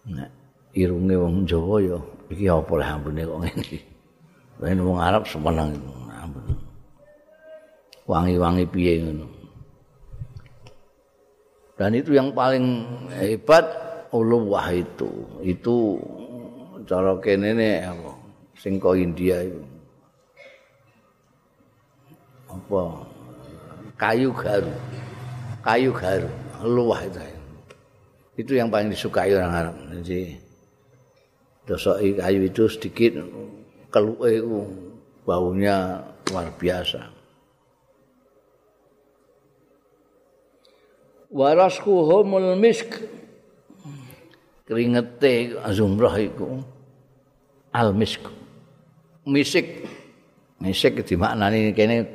Nek 0.05 0.29
irunge 0.77 1.17
wong 1.17 1.49
Jawa 1.49 1.81
ya 1.81 1.97
iki 2.29 2.45
apa 2.45 2.73
lah 2.77 2.89
ambune 3.01 3.25
kok 3.25 3.41
ngene 3.41 3.63
iki. 3.65 3.81
Lain 4.61 4.85
wong 4.85 4.99
Arab 5.01 5.25
semenang. 5.25 5.73
Ampun. 6.13 6.45
Wangi-wangi 8.05 8.69
piye 8.69 9.01
ngono. 9.01 9.27
Dan 11.75 11.91
itu 11.99 12.15
yang 12.15 12.31
paling 12.31 12.87
hebat 13.11 13.67
uluwah 14.15 14.71
itu 14.71 15.11
itu 15.43 15.99
cara 16.87 17.19
kene 17.19 17.51
ne 17.51 17.71
apa 17.83 18.13
sing 18.55 18.79
India 18.79 19.43
itu. 19.43 19.63
Apa? 22.47 23.03
Kayu 23.99 24.31
garu. 24.31 24.71
Kayu 25.67 25.91
garu. 25.91 26.31
Luwah 26.63 27.03
itu 27.03 27.21
itu 28.35 28.59
yang 28.59 28.71
paling 28.71 28.91
disukai 28.91 29.31
orang 29.35 29.55
Arab. 29.55 29.75
Jadi 30.03 30.35
dosok 31.65 32.03
kayu 32.19 32.41
itu 32.45 32.65
sedikit 32.67 33.13
keluar 33.89 34.29
itu 34.29 34.69
baunya 35.25 36.03
luar 36.29 36.51
biasa 36.61 37.14
waraskuhumul 41.35 42.55
misk. 42.55 43.03
Keringete 44.65 45.59
zumrah 45.75 46.15
iku. 46.23 46.63
Al 47.75 47.91
misk. 47.91 48.23
Misik. 49.27 49.85
Misik 50.63 51.03
dimaknani 51.03 51.75
kene 51.75 52.07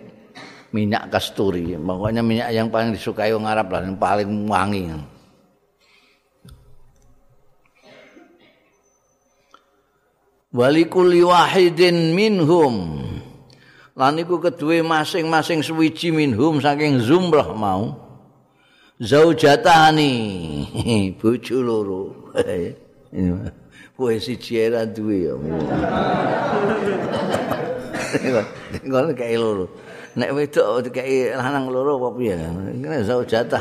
minyak 0.71 1.11
kasturi. 1.11 1.75
Pokoknya 1.75 2.23
minyak 2.23 2.49
yang 2.55 2.71
paling 2.71 2.95
disukai 2.95 3.35
orang 3.35 3.51
Arab 3.51 3.67
lah 3.69 3.81
yang 3.83 3.99
paling 3.99 4.29
wangi. 4.47 4.83
Walikuli 10.49 11.21
wahidin 11.21 12.17
minhum. 12.17 13.05
Lan 13.93 14.17
iku 14.17 14.41
kedue 14.41 14.81
masing-masing 14.81 15.61
suwiji 15.61 16.09
minhum 16.09 16.57
saking 16.57 16.97
zumrah 17.03 17.53
mau 17.53 18.08
zaujatani 18.99 20.11
bojo 21.21 21.63
loro. 21.63 22.15
Kowe 23.97 24.19
siji 24.19 24.59
era 24.59 24.85
duwe 24.85 25.23
ya. 25.23 25.33
Ngono 28.87 29.13
kae 29.15 29.37
loro. 29.37 29.69
Nek 30.15 30.31
wedok 30.35 30.83
dikai 30.83 31.31
lanang 31.31 31.71
loro 31.71 31.95
apa 31.95 32.09
piye? 32.17 32.35
Ngene 32.75 33.03
zaujata 33.03 33.59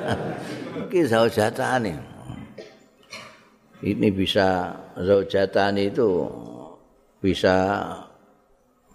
iki 0.87 1.07
zaujatane. 1.07 1.94
Ini 3.83 4.11
bisa 4.11 4.74
zaujatan 4.98 5.79
itu 5.79 6.27
bisa 7.22 7.55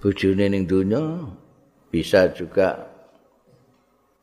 bojone 0.04 0.52
ning 0.52 0.68
donya 0.68 1.24
bisa 1.88 2.28
juga 2.36 2.84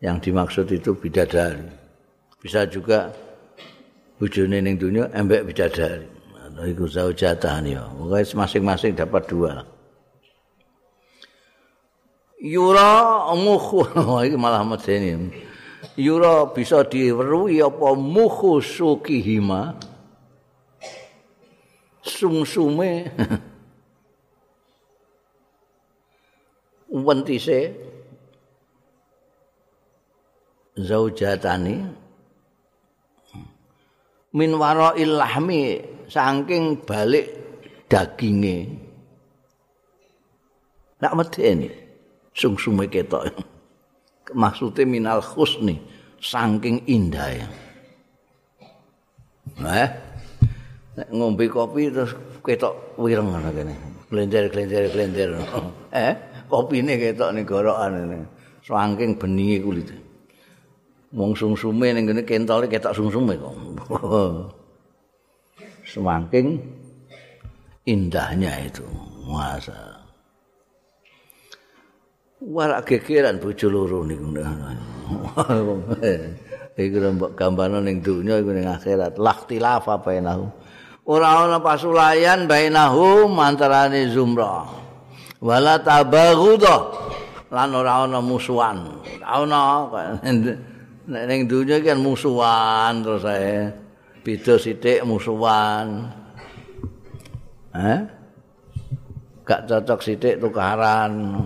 yang 0.04 0.20
dimaksud 0.20 0.68
itu 0.68 0.92
bidadari 0.92 1.79
bisa 2.40 2.64
juga 2.64 3.12
bojone 4.16 4.64
ning 4.64 4.80
donya 4.80 5.12
embek 5.12 5.52
bidadari 5.52 6.08
nah, 6.56 6.64
iku 6.64 6.88
zaujatan 6.88 7.68
ya. 7.68 7.84
Masing-masing 8.34 8.96
dapat 8.96 9.28
dua 9.28 9.64
yura 12.40 13.28
mukhu 13.36 13.84
iki 14.24 14.36
malah 14.40 14.64
medeni. 14.64 15.28
Yura 16.00 16.48
bisa 16.48 16.84
diweruhi 16.84 17.60
apa 17.60 17.92
mukhu 17.92 18.60
sukihima? 18.64 19.76
Sungsume 22.00 23.12
wentise. 27.04 27.76
Zaujatani 30.80 31.84
min 34.34 34.50
wara 34.54 34.94
ilahmi 34.94 35.82
saking 36.06 36.82
balik 36.86 37.26
daginge 37.90 38.70
nak 41.00 41.16
medeni 41.16 41.68
sungsume 42.36 42.86
ketok. 42.86 43.26
Maksudnya 44.30 44.86
minal 44.86 45.18
khusni, 45.18 45.82
saking 46.22 46.86
indah 46.86 47.28
ya. 47.34 47.46
Nah, 49.58 49.90
ngombe 51.10 51.50
kopi 51.50 51.90
terus 51.90 52.14
ketok 52.44 52.94
wireng 52.94 53.34
ngono 53.34 53.50
kene. 53.50 53.74
Glender 54.06 54.46
glender 54.50 54.86
glender. 54.94 55.28
Eh, 55.90 56.14
kopine 56.46 56.94
ketok 56.94 57.34
ning 57.34 57.42
gorokan 57.42 57.98
ini. 58.06 58.18
Saking 58.62 59.18
beninge 59.18 59.58
kulit. 59.58 59.90
Wong 61.10 61.34
sungsume 61.34 61.90
ning 61.90 62.06
kene 62.06 62.22
kentole 62.22 62.70
ketok 62.70 62.94
sungsume 62.94 63.34
kok. 63.34 63.54
Semakin 65.90 66.54
indahnya 67.82 68.54
itu. 68.62 68.86
Masa 69.26 70.00
Warak 72.40 72.88
gegeran 72.88 73.36
bojo 73.36 73.68
loro 73.68 74.00
niku. 74.00 74.32
Iku 76.80 76.96
mbok 77.12 77.36
gambarno 77.36 77.84
ning 77.84 78.00
donya 78.00 78.40
iku 78.40 78.56
ning 78.56 78.64
akhirat. 78.64 79.20
Lakhtilaf 79.20 79.84
apa 79.84 80.16
enahu. 80.16 80.48
Ora 81.04 81.44
ana 81.44 81.60
pasulayan 81.60 82.48
bainahum 82.48 83.36
antarané 83.36 84.08
zumrah. 84.08 84.64
Wala 85.44 85.84
tabaghudha. 85.84 86.76
Lan 87.52 87.76
ora 87.76 88.08
ana 88.08 88.24
musuhan. 88.24 88.88
Ora 89.20 89.92
ana 91.08 91.24
ning 91.24 91.48
donya 91.48 91.80
kan 91.80 91.98
musuhan 92.00 93.00
terus 93.00 93.24
ae. 93.24 93.72
Beda 94.20 94.60
sithik 94.60 95.00
musuhan. 95.08 96.12
Eh? 97.72 98.00
Gak 99.48 99.64
cocok 99.64 100.00
sithik 100.04 100.36
tukaran. 100.42 101.40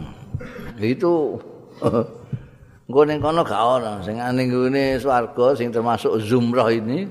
itu 0.82 1.38
engko 2.90 3.00
ning 3.06 3.22
kono 3.22 3.46
gak 3.46 3.62
ana 3.62 4.02
sing 4.02 4.18
ning 4.18 4.50
ngene 4.50 4.98
swarga 4.98 5.54
sing 5.54 5.70
termasuk 5.70 6.18
zumrah 6.18 6.68
ini 6.68 7.06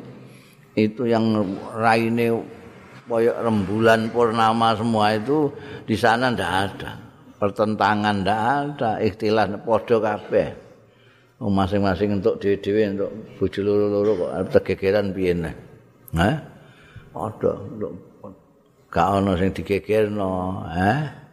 itu 0.75 1.07
yang 1.07 1.47
raine 1.73 2.43
koyo 3.07 3.31
rembulan 3.39 4.09
purnama 4.09 4.73
semua 4.73 5.13
itu 5.15 5.51
di 5.85 5.95
sana 5.95 6.31
ndak 6.33 6.51
ada 6.51 6.91
pertentangan 7.37 8.15
ndak 8.23 8.41
ada 8.41 8.91
ikhtilaf 9.03 9.53
padha 9.67 9.97
kabeh 9.99 10.62
masing-masing 11.41 12.21
untuk 12.21 12.37
dhewe-dhewe 12.37 12.93
untuk 12.93 13.11
bojo 13.39 13.59
loro-loro 13.63 14.11
kok 14.19 14.31
tegegeran 14.59 15.15
piye 15.15 15.33
nah 15.33 15.55
ha 16.17 16.29
padha 17.09 17.53
gak 18.93 19.07
ana 19.09 19.33
sing 19.37 19.49
digegerno 19.55 20.61
ha 20.69 21.23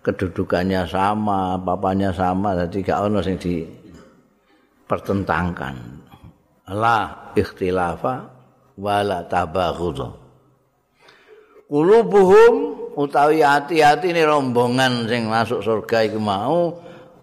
kedudukannya 0.00 0.88
sama, 0.88 1.60
papanya 1.60 2.10
sama, 2.12 2.56
jadi 2.66 2.78
gak 2.92 3.00
ono 3.08 3.18
sing 3.20 3.36
di 3.36 3.64
pertentangkan. 4.88 5.76
La 6.70 7.30
ikhtilafa 7.36 8.14
wala 8.80 9.26
tabaghudha. 9.28 10.08
Qulubuhum 11.70 12.54
utawi 12.98 13.46
hati-hati 13.46 14.10
ini 14.10 14.26
rombongan 14.26 15.06
sing 15.06 15.30
masuk 15.30 15.62
surga 15.62 16.10
iku 16.10 16.18
mau 16.18 16.74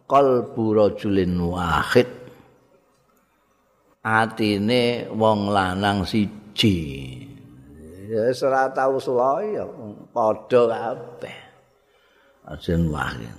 qalbu 0.08 0.63
rajulin 0.74 1.36
wahid. 1.38 2.10
Atine 4.08 5.12
wong 5.12 5.52
lanang 5.52 6.08
siji. 6.08 6.80
Ya 8.08 8.32
ora 8.32 8.72
tau 8.72 8.96
sulaya 9.04 9.67
padha 10.15 10.63
kabeh. 10.72 11.38
ajen 12.48 12.88
wahid. 12.88 13.36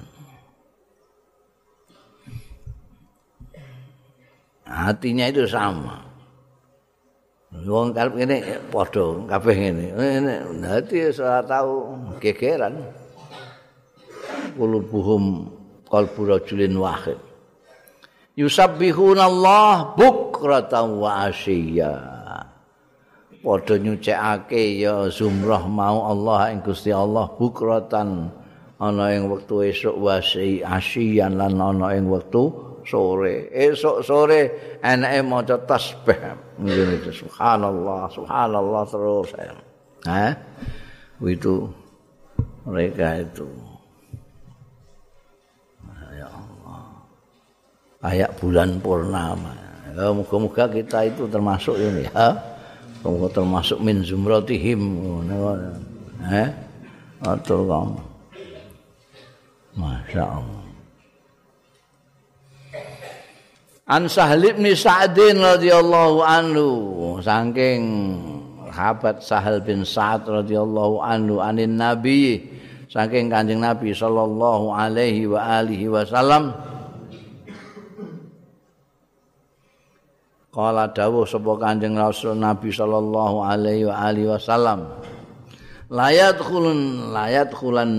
Hatinya 4.69 5.33
itu 5.33 5.49
sama. 5.49 6.05
Wong 7.65 7.97
kalep 7.97 8.21
ngene 8.21 8.69
padha 8.69 9.25
kabeh 9.25 9.57
ngene. 9.57 9.85
Ngene 9.97 10.35
hati 10.69 11.09
ora 11.17 11.41
tau 11.41 11.97
gegeran. 12.21 12.77
Qulubuhum 14.53 15.58
qalbu 15.89 16.21
rajulin 16.29 16.77
wahid. 16.77 17.19
Yusabbihuna 18.39 19.27
Allah 19.27 19.99
bukratan 19.99 21.03
wa 21.03 21.27
asyiya. 21.27 21.93
Padha 23.43 23.75
nyucikake 23.81 24.79
ya 24.79 25.09
zumrah 25.11 25.67
mau 25.67 26.07
Allah 26.07 26.55
ing 26.55 26.63
Gusti 26.63 26.95
Allah 26.95 27.27
bukratan. 27.35 28.31
Ana 28.79 29.11
ing 29.11 29.27
wektu 29.27 29.67
esuk 29.67 29.99
wasi 29.99 30.63
asyian 30.63 31.35
lan 31.35 31.59
ana 31.59 31.99
ing 31.99 32.07
wektu 32.07 32.79
sore. 32.87 33.51
Esuk 33.51 34.07
sore 34.07 34.41
enake 34.85 35.21
maca 35.27 35.59
tasbih. 35.67 36.19
Ngene 36.63 37.03
subhanallah 37.11 38.07
subhanallah 38.15 38.83
terus. 38.87 39.35
Ha 40.07 40.31
itu 41.19 41.67
mereka 42.63 43.19
itu 43.19 43.68
kayak 48.03 48.31
bulan 48.39 48.79
purnama. 48.79 49.55
Ya 49.95 50.15
moga-moga 50.15 50.71
kita 50.71 51.11
itu 51.11 51.27
termasuk 51.27 51.75
ini 51.75 52.07
ya 52.07 52.39
moga 53.03 53.31
termasuk 53.31 53.79
min 53.83 54.03
zumratihim 54.03 54.79
ha 56.23 56.45
atur 57.27 57.67
kamu 57.67 58.01
Masya 59.79 60.25
Allah. 60.27 60.63
An 63.89 64.05
Sahal 64.11 64.43
bin 64.43 64.75
Sa'din 64.75 65.39
radhiyallahu 65.39 66.19
anhu 66.21 66.69
saking 67.23 67.81
sahabat 68.69 69.23
Sahal 69.25 69.63
bin 69.65 69.87
Sa'ad 69.87 70.29
radhiyallahu 70.29 71.01
anhu 71.01 71.41
anin 71.41 71.79
Nabi 71.79 72.43
saking 72.91 73.33
Kanjeng 73.33 73.63
Nabi 73.63 73.95
sallallahu 73.95 74.75
alaihi 74.75 75.31
wa 75.31 75.63
alihi 75.63 75.89
wasallam 75.89 76.53
Kala 80.49 80.89
dawuh 80.97 81.29
sapa 81.29 81.61
Kanjeng 81.61 81.93
Rasul 81.93 82.33
Nabi 82.33 82.73
sallallahu 82.73 83.45
alaihi 83.45 83.85
wa 83.85 84.01
alihi 84.01 84.33
wasallam 84.33 84.97
layat 85.93 86.41
khulun 86.41 87.13
layat 87.13 87.53
khulan 87.53 87.93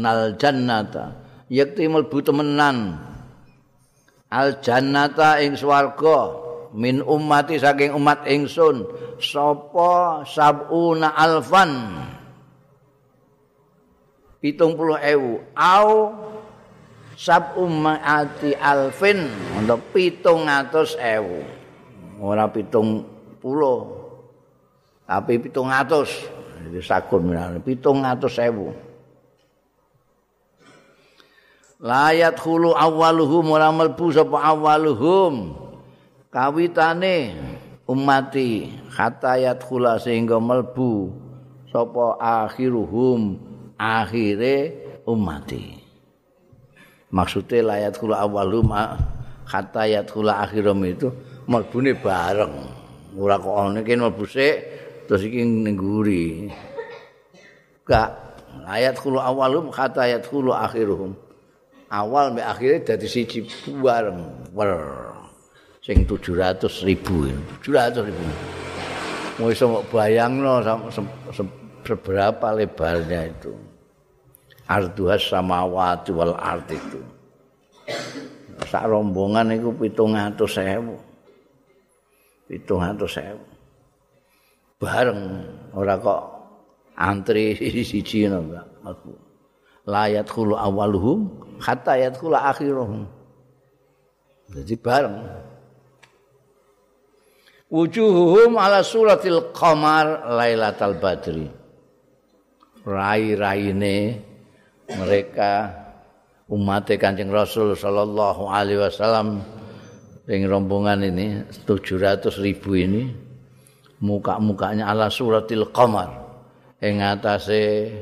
al 0.00 0.32
jannata. 0.40 1.20
Yakti 1.52 1.92
mlebu 1.92 2.24
temenan. 2.24 2.96
Al 4.32 4.64
jannata 4.64 5.44
ing 5.44 5.60
swarga 5.60 6.40
min 6.72 7.04
ummati 7.04 7.60
saking 7.60 7.92
umat 7.92 8.24
ingsun 8.24 8.88
sapa 9.20 10.24
sabuna 10.24 11.12
alfan? 11.12 12.00
Pitung 14.40 14.72
puluh 14.72 14.96
ewu. 15.04 15.36
Au 15.52 16.16
sab 17.12 17.60
ummati 17.60 18.56
alfin 18.56 19.28
untuk 19.60 19.84
pitung 19.92 20.48
atus 20.48 20.96
ewu 20.96 21.59
ora 22.20 22.46
pitung 22.52 23.02
puluh. 23.40 23.88
Tapi 25.08 25.40
pitung 25.42 25.72
atus. 25.72 26.12
Jadi 26.60 26.78
sakun 26.84 27.32
pitung 27.64 28.04
atus 28.04 28.36
sewu. 28.36 28.70
layat 31.80 32.36
khulu 32.36 32.76
awaluhum 32.76 33.56
ora 33.56 33.72
mlebu 33.72 34.12
sapa 34.12 34.36
awaluhum 34.36 35.56
kawitane 36.28 37.34
umati 37.88 38.68
khatayat 38.92 39.64
khula 39.64 39.96
sehingga 39.96 40.36
mlebu 40.36 41.08
sapa 41.72 42.20
akhiruhum 42.20 43.40
akhire 43.80 44.76
umati 45.08 45.80
maksudnya 47.08 47.64
layat 47.64 47.96
khulu 47.96 48.12
awaluhum 48.12 48.76
khatayat 49.48 50.04
khula 50.12 50.44
akhirum 50.44 50.84
itu 50.84 51.08
mlebune 51.50 51.98
bareng. 51.98 52.54
Ora 53.18 53.34
kok 53.42 53.50
ana 53.50 53.82
kene 53.82 54.06
mlebu 54.06 54.22
sik 54.22 54.56
terus 55.10 55.26
iki 55.26 55.42
ning 55.42 55.74
guri 55.74 56.46
gak. 57.82 58.30
Ayat 58.70 58.94
khulu 58.98 59.18
awalum 59.18 59.74
kata 59.74 60.06
ayat 60.06 60.22
khulu 60.30 60.54
akhiruhum. 60.54 61.10
Awal 61.90 62.38
mbek 62.38 62.46
akhire 62.46 62.76
dadi 62.86 63.10
siji 63.10 63.42
bareng. 63.66 64.46
Wer. 64.54 64.78
Sing 65.82 66.06
700 66.06 66.86
ribu. 66.86 67.34
700 67.66 68.06
ribu. 68.06 68.22
Mau 69.42 69.50
iso 69.50 69.82
bayangno 69.90 70.62
seberapa 71.82 72.48
lebarnya 72.54 73.20
itu. 73.26 73.50
Arduhas 74.70 75.26
samawati 75.26 76.14
wal 76.14 76.38
art 76.38 76.70
itu. 76.70 77.02
Sak 78.70 78.86
rombongan 78.86 79.50
itu 79.50 79.74
pitung 79.74 80.14
atus 82.50 82.58
sewu 82.58 82.58
pitung 82.58 82.82
atus 82.82 83.12
sewu 83.14 83.42
bareng. 84.80 85.20
Ora 85.76 85.94
kok 86.00 86.22
antri 86.98 87.54
siji 87.88 88.26
ngono 88.26 88.66
layat 89.86 90.26
khulu 90.26 90.56
awaluhum 90.56 91.18
hatta 91.62 92.00
yadkhulu 92.00 92.36
akhiruhum. 92.36 93.06
Jadi 94.50 94.74
bareng. 94.80 95.16
Wujuhuhum 97.70 98.58
ala 98.58 98.82
suratil 98.82 99.54
qamar 99.54 100.26
lailatal 100.34 100.98
badri. 100.98 101.46
Rai-raine 102.82 104.18
mereka 104.90 105.70
umat 106.50 106.90
Kanjeng 106.98 107.30
Rasul 107.30 107.78
sallallahu 107.78 108.50
alaihi 108.50 108.82
wasallam 108.82 109.46
yang 110.28 110.50
rombongan 110.50 111.06
ini 111.06 111.46
700 111.64 112.28
ribu 112.42 112.76
ini 112.76 113.08
muka-mukanya 114.00 114.88
ala 114.88 115.08
suratil 115.08 115.68
qamar 115.72 116.20
ing 116.80 117.04
atase 117.04 117.92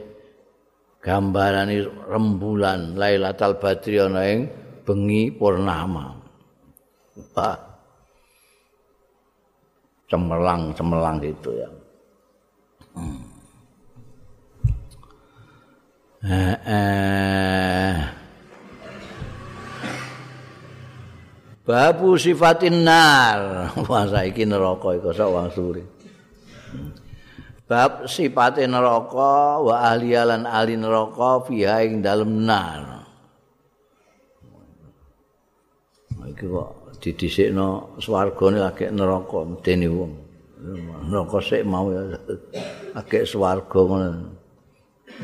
gambaran 1.03 1.71
rembulan 2.07 2.99
Lailatul 2.99 3.59
Badri 3.59 3.99
ana 4.03 4.23
ing 4.27 4.51
bengi 4.83 5.31
purnama. 5.35 6.15
Wah. 7.35 7.59
Cemerlang-cemerlang 10.09 11.21
gitu 11.21 11.53
ya. 11.53 11.69
Hmm. 12.97 13.21
Eh, 16.25 16.57
eh. 16.65 18.18
Babu 21.69 22.17
sifatin 22.17 22.81
nar. 22.81 23.69
Wah 23.93 24.09
saiki 24.09 24.49
neraka 24.49 24.97
iku 24.97 25.13
sak 25.13 25.29
wong 25.29 25.53
suri. 25.53 25.85
Bab 27.69 28.09
sifate 28.09 28.65
neraka 28.65 29.61
wa 29.61 29.75
ahli 29.77 30.17
lan 30.17 30.49
ahli 30.49 30.81
neraka 30.81 31.45
fiha 31.45 31.85
ing 31.85 32.01
dalem 32.01 32.49
nar. 32.49 33.05
Iki 36.25 36.45
kok 36.49 36.97
didhisikno 37.05 38.01
swargane 38.01 38.65
lagi 38.65 38.89
neraka 38.89 39.45
medeni 39.45 39.93
wong. 39.93 40.13
Neraka 41.13 41.37
sik 41.45 41.69
mau 41.69 41.93
lagi 41.93 43.29
swarga 43.37 43.81
ngono. 43.85 44.09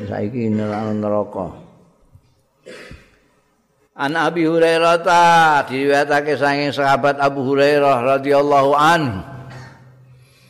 Saiki 0.05 0.53
neraka. 0.53 1.45
An 3.95 4.11
Abi 4.19 4.43
Hurairah 4.43 5.07
ta 5.07 5.63
diriwayatake 5.71 6.35
saking 6.35 6.75
sahabat 6.75 7.15
Abu 7.15 7.47
Hurairah 7.47 8.19
radhiyallahu 8.19 8.75
an. 8.75 9.23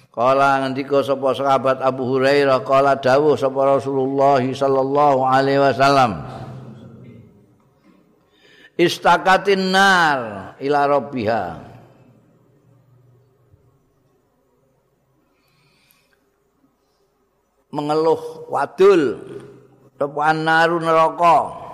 Kala 0.10 0.65
ngendika 0.65 1.05
sapa 1.05 1.29
sahabat 1.38 1.77
Abu 1.77 2.10
Hurairah 2.10 2.65
kala 2.65 2.97
dawuh 2.97 3.38
sapa 3.38 3.77
Rasulullah 3.77 4.41
sallallahu 4.41 5.21
alaihi 5.29 5.62
wasallam. 5.62 6.25
Istakatin 8.81 9.69
nar 9.69 10.19
ila 10.58 10.79
rabbiha. 10.89 11.45
Mengeluh 17.69 18.49
wadul 18.49 19.21
tepuan 20.01 20.41
naru 20.41 20.81
neraka. 20.81 21.64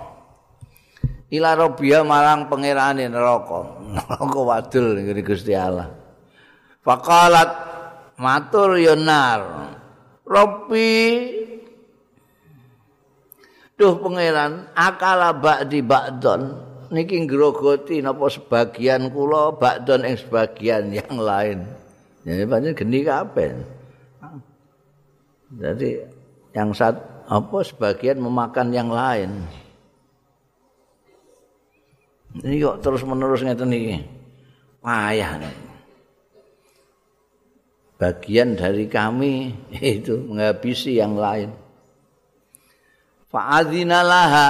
Ila 1.32 1.56
robia 1.56 2.04
marang 2.04 2.52
pangerane 2.52 3.08
neraka. 3.08 3.80
Neraka 3.80 4.40
wadul 4.44 5.00
ngene 5.00 5.22
Gusti 5.24 5.56
Allah. 5.56 5.88
Faqalat 6.84 7.50
matur 8.20 8.76
ya 8.76 8.92
nar. 8.92 9.72
Robbi 10.28 10.92
duh 13.74 13.98
pangeran 13.98 14.68
akala 14.76 15.32
ba'di 15.32 15.80
ba'don. 15.80 16.70
Niki 16.92 17.24
ngrogoti 17.24 18.04
napa 18.04 18.28
sebagian 18.28 19.08
kula 19.08 19.56
ba'don 19.56 20.04
ing 20.04 20.20
sebagian 20.20 20.92
yang 20.92 21.16
lain. 21.16 21.64
Jadi 22.22 22.44
banyak 22.44 22.76
geni 22.76 23.00
kabeh. 23.02 23.50
Jadi 25.56 25.90
yang 26.52 26.76
sat 26.76 27.00
apa 27.24 27.58
sebagian 27.64 28.20
memakan 28.20 28.68
yang 28.76 28.92
lain 28.92 29.48
Ini 32.40 32.64
kok 32.64 32.80
terus 32.80 33.04
menerus 33.04 33.44
ngeten 33.44 33.76
iki. 33.76 34.00
Payah. 34.80 35.44
Bagian 38.00 38.56
dari 38.56 38.88
kami 38.88 39.52
itu 40.00 40.16
menghabisi 40.24 40.96
yang 40.96 41.14
lain. 41.20 41.52
Fa'adzina 43.28 44.04
laha 44.04 44.48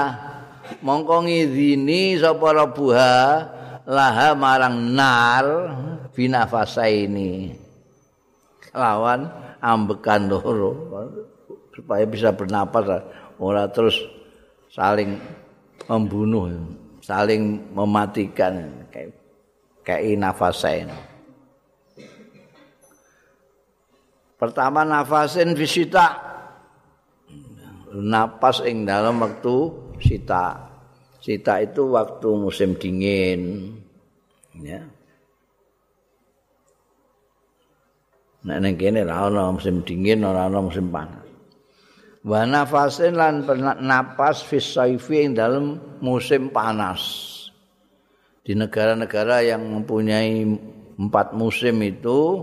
mongko 0.82 1.26
ngizini 1.26 2.18
sapa 2.18 2.50
rabbuha 2.50 3.14
laha 3.86 4.34
marang 4.38 4.94
nar 4.94 5.46
binafasa 6.14 6.86
ini. 6.86 7.54
Lawan 8.72 9.28
ambekan 9.60 10.32
loro 10.32 10.72
supaya 11.76 12.08
bisa 12.08 12.32
bernapas 12.32 13.04
ora 13.36 13.68
terus 13.68 14.00
saling 14.72 15.20
membunuh. 15.86 16.81
Saling 17.02 17.58
mematikan 17.74 18.86
kayak 18.94 19.10
kayak 19.82 20.16
nafasain. 20.16 20.88
Pertama 24.38 24.86
nafasin 24.86 25.54
visita 25.54 26.18
napas 27.92 28.64
ing 28.64 28.88
dalam 28.88 29.20
waktu 29.20 29.56
sita. 30.00 30.72
Sita 31.22 31.62
itu 31.62 31.94
waktu 31.94 32.28
musim 32.34 32.74
dingin. 32.74 33.70
Ya. 34.58 34.82
Nek 38.42 38.58
ning 38.58 38.74
kene 38.74 39.06
ora 39.06 39.30
ana 39.30 39.54
musim 39.54 39.86
dingin, 39.86 40.26
ora 40.26 40.50
ana 40.50 40.58
musim 40.58 40.90
panas. 40.90 41.22
Wa 42.22 42.46
nafasin 42.46 43.18
lan 43.18 43.42
napas 43.82 44.46
fis 44.46 44.78
saifi 44.78 45.26
ing 45.26 45.34
dalam 45.34 45.78
musim 45.98 46.50
panas. 46.54 47.28
Di 48.42 48.58
negara-negara 48.58 49.46
yang 49.46 49.62
mempunyai 49.62 50.42
empat 50.98 51.34
musim 51.34 51.78
itu 51.82 52.42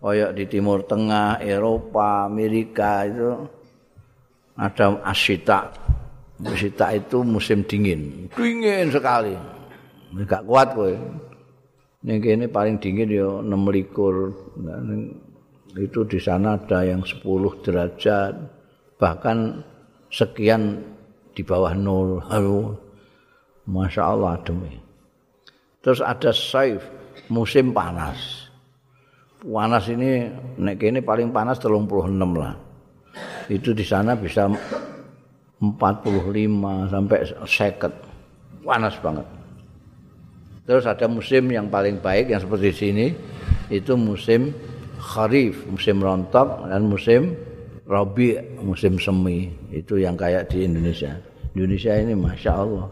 kayak 0.00 0.32
di 0.36 0.44
timur 0.48 0.88
tengah 0.88 1.36
Eropa 1.40 2.24
Amerika 2.24 3.04
itu 3.04 3.44
ada 4.56 5.00
asyita 5.04 5.72
asyita 6.50 6.86
itu 6.96 7.22
musim 7.22 7.62
dingin. 7.62 8.26
Dingin 8.34 8.90
sekali. 8.90 9.36
Enggak 10.10 10.42
kuat 10.42 10.68
kowe. 10.74 10.94
Ning 12.02 12.18
kene 12.18 12.50
paling 12.50 12.82
dingin 12.82 13.08
ya 13.08 13.28
6 13.40 13.46
likur. 13.70 14.34
Itu 15.78 16.04
di 16.04 16.18
sana 16.18 16.58
ada 16.58 16.82
yang 16.82 17.06
10 17.06 17.22
derajat 17.62 18.34
bahkan 19.02 19.58
sekian 20.14 20.78
di 21.34 21.42
bawah 21.42 21.74
nol. 21.74 22.22
Halo. 22.30 22.78
Masya 23.66 24.02
Allah 24.14 24.38
demi. 24.46 24.78
Terus 25.82 25.98
ada 25.98 26.30
saif 26.30 26.86
musim 27.26 27.74
panas. 27.74 28.46
Panas 29.42 29.90
ini 29.90 30.30
nek 30.62 30.78
ini 30.78 31.02
paling 31.02 31.34
panas 31.34 31.58
36 31.58 32.14
lah. 32.38 32.54
Itu 33.50 33.74
di 33.74 33.82
sana 33.82 34.14
bisa 34.14 34.46
45 34.46 35.74
sampai 36.90 37.18
seket 37.46 37.94
panas 38.62 38.94
banget. 39.02 39.26
Terus 40.62 40.86
ada 40.86 41.10
musim 41.10 41.50
yang 41.50 41.66
paling 41.66 41.98
baik 41.98 42.30
yang 42.30 42.38
seperti 42.38 42.70
sini 42.70 43.06
itu 43.66 43.98
musim 43.98 44.54
kharif, 45.02 45.66
musim 45.66 45.98
rontok 45.98 46.70
dan 46.70 46.86
musim 46.86 47.34
rabi, 47.92 48.40
musim 48.64 48.96
semi. 48.96 49.52
Itu 49.68 50.00
yang 50.00 50.16
kayak 50.16 50.48
di 50.48 50.64
Indonesia. 50.64 51.12
Indonesia 51.52 51.92
ini 51.92 52.16
masya 52.16 52.52
Allah 52.56 52.88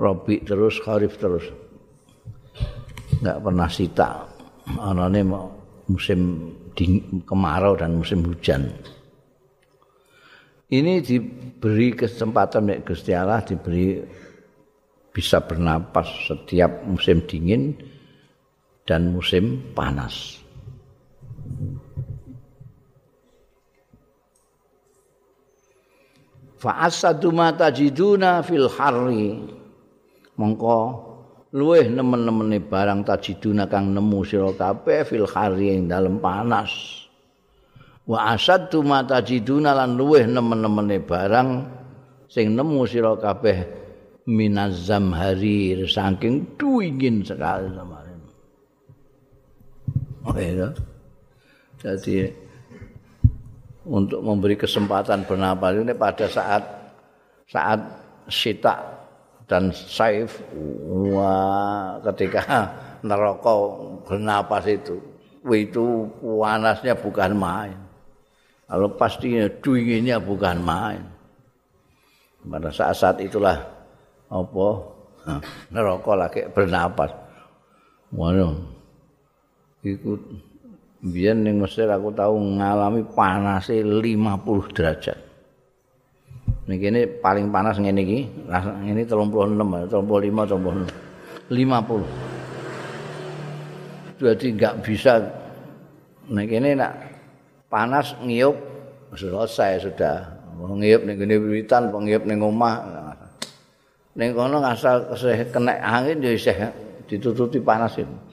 rabi 0.00 0.40
terus 0.46 0.80
kharif 0.80 1.18
terus. 1.20 1.44
Enggak 3.20 3.38
pernah 3.44 3.68
sita. 3.68 4.24
Anane 4.80 5.20
musim 5.90 6.54
kemarau 7.26 7.76
dan 7.76 8.00
musim 8.00 8.24
hujan. 8.24 8.70
Ini 10.70 11.02
diberi 11.02 11.90
kesempatan 11.92 12.70
oleh 12.70 12.80
Gusti 12.86 13.10
Allah 13.10 13.42
diberi 13.42 13.98
bisa 15.10 15.42
bernapas 15.42 16.30
setiap 16.30 16.86
musim 16.86 17.26
dingin 17.26 17.74
dan 18.86 19.10
musim 19.10 19.74
panas. 19.74 20.39
Fa'asadu 26.60 27.32
ma 27.32 27.56
tajiduna 27.56 28.44
fil 28.44 28.68
harri. 28.68 29.32
Mongko 30.36 30.78
luweh 31.56 31.88
nemen-nemene 31.88 32.60
barang 32.60 33.00
tajiduna 33.08 33.64
kang 33.64 33.96
nemu 33.96 34.20
sira 34.28 34.52
kabeh 34.52 35.08
fil 35.08 35.24
harri 35.24 35.72
ing 35.72 35.88
dalem 35.88 36.20
panas. 36.20 37.00
Wa 38.04 38.36
asadu 38.36 38.84
tajiduna 38.84 39.72
lan 39.72 39.96
luweh 39.96 40.28
nemen-nemene 40.28 41.00
barang 41.00 41.48
sing 42.28 42.52
nemu 42.52 42.80
sira 42.84 43.16
kabeh 43.16 43.58
minazam 44.28 45.16
harir 45.16 45.88
saking 45.88 46.60
duingin 46.60 47.24
sekali 47.24 47.72
sama 47.72 48.00
Oh 50.28 50.36
ya. 50.36 50.68
Jadi 51.80 52.28
untuk 53.86 54.20
memberi 54.20 54.56
kesempatan 54.56 55.24
bernapas. 55.24 55.76
Ini 55.76 55.94
pada 55.96 56.26
saat 56.28 56.62
saat 57.48 57.80
sita 58.30 58.78
dan 59.48 59.74
saif 59.74 60.38
wah 60.86 61.98
ketika 62.12 62.42
neraka 63.08 63.54
bernapas 64.06 64.64
itu 64.70 64.96
itu 65.48 66.06
panasnya 66.20 66.94
bukan 66.96 67.32
main. 67.36 67.76
Kalau 68.70 68.86
pastinya 68.94 69.50
duinginnya 69.50 70.22
bukan 70.22 70.62
main. 70.62 71.02
Pada 72.40 72.70
saat-saat 72.70 73.18
itulah 73.18 73.58
apa? 74.30 74.68
Neraka 75.74 76.12
lagi 76.14 76.40
bernapas. 76.54 77.10
Waduh 78.14 78.80
iku 79.84 80.20
biyen 81.00 81.40
ning 81.44 81.56
Mesir 81.60 81.88
aku 81.88 82.12
tahu 82.12 82.36
ngalami 82.60 83.04
panase 83.16 83.80
50 83.80 84.76
derajat. 84.76 85.18
Niki 86.68 86.86
ini 86.92 87.08
paling 87.18 87.50
panas 87.50 87.80
ngene 87.80 88.00
iki. 88.04 88.20
Ini 88.86 89.02
36 89.08 89.90
35 89.90 89.90
36 89.90 91.50
50 91.50 92.30
jadi 94.20 94.46
enggak 94.52 94.74
bisa. 94.84 95.24
Niki 96.30 96.60
ini 96.60 96.76
nak 96.76 96.92
panas 97.72 98.14
ngiyup 98.20 98.56
selesai 99.16 99.88
sudah. 99.88 100.36
Ngiyup 100.60 101.08
ning 101.08 101.16
ngene 101.16 101.34
wiwitan 101.40 101.88
ngiyup 101.88 102.28
ning 102.28 102.44
omah. 102.44 102.76
Ning 104.14 104.36
kono 104.36 104.60
asal 104.60 105.08
kena 105.48 105.80
angin 105.80 106.20
ya 106.20 106.30
isih 106.36 106.70
ditututi 107.08 107.58
panas 107.58 107.96
itu. 107.96 108.29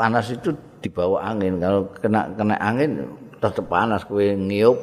Panas 0.00 0.32
itu 0.32 0.56
dibawa 0.80 1.28
angin. 1.28 1.60
Kalau 1.60 1.92
kena 1.92 2.32
kena 2.32 2.56
angin 2.56 3.04
tetap 3.36 3.68
panas 3.68 4.00
kowe 4.08 4.24
ngiup. 4.24 4.80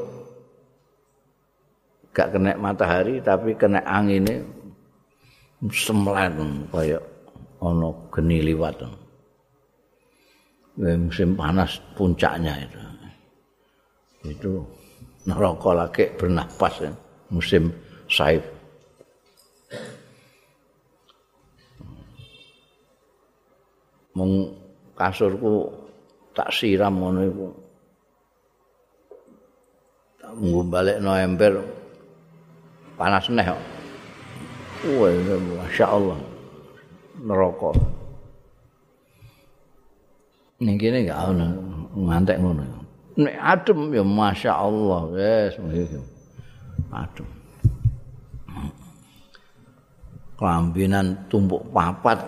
Gak 2.14 2.38
kena 2.38 2.54
matahari 2.54 3.18
tapi 3.26 3.58
kena 3.58 3.82
angin 3.82 4.22
ini 4.22 4.36
semlan 5.74 6.70
kaya 6.70 7.02
ana 7.58 7.90
geni 8.14 8.46
liwat. 8.46 8.86
musim 10.78 11.34
panas 11.34 11.82
puncaknya 11.98 12.54
itu. 12.62 12.80
Itu 14.38 14.52
neraka 15.26 15.74
lagi 15.74 16.14
bernapas 16.14 16.74
ya. 16.86 16.94
musim 17.34 17.74
saif. 18.06 18.46
mung 24.18 24.50
kasurku 24.98 25.70
tak 26.34 26.50
siram 26.50 26.98
ngono 26.98 27.22
iku 27.22 27.48
tak 30.18 30.34
mung 30.42 30.66
balekno 30.74 31.14
ember 31.14 31.62
panas 32.98 33.30
neh 33.30 33.46
kok 33.46 33.62
wah 34.98 35.14
masyaallah 35.62 36.18
neraka 37.22 37.72
ning 40.58 40.78
kene 40.82 41.06
gak 41.06 41.30
ono 41.30 41.46
ngantek 41.94 42.38
ngono 42.42 42.62
nek 43.18 43.36
adem 43.38 43.80
ya 43.94 44.02
masyaallah 44.02 45.02
wes 45.14 45.54
adem 46.90 47.28
kelambinan 50.38 51.18
tumpuk 51.30 51.62
papat 51.70 52.22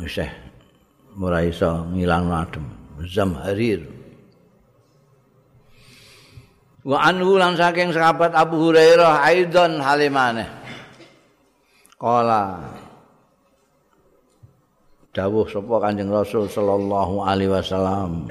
wis 0.00 0.20
ora 1.18 1.42
iso 1.42 1.86
ngilangno 1.90 2.34
adem. 2.34 2.66
Zamharir. 2.98 3.86
Wa 6.88 7.04
anhu 7.04 7.36
lan 7.36 7.58
saking 7.58 7.92
sahabat 7.92 8.32
Abu 8.32 8.70
Hurairah 8.70 9.22
aidon 9.26 9.82
halimane 9.82 10.46
qala 11.98 12.64
dawuh 15.12 15.44
sapa 15.50 15.74
Kanjeng 15.82 16.08
Rasul 16.08 16.46
sallallahu 16.46 17.26
alaihi 17.26 17.50
wasallam 17.50 18.30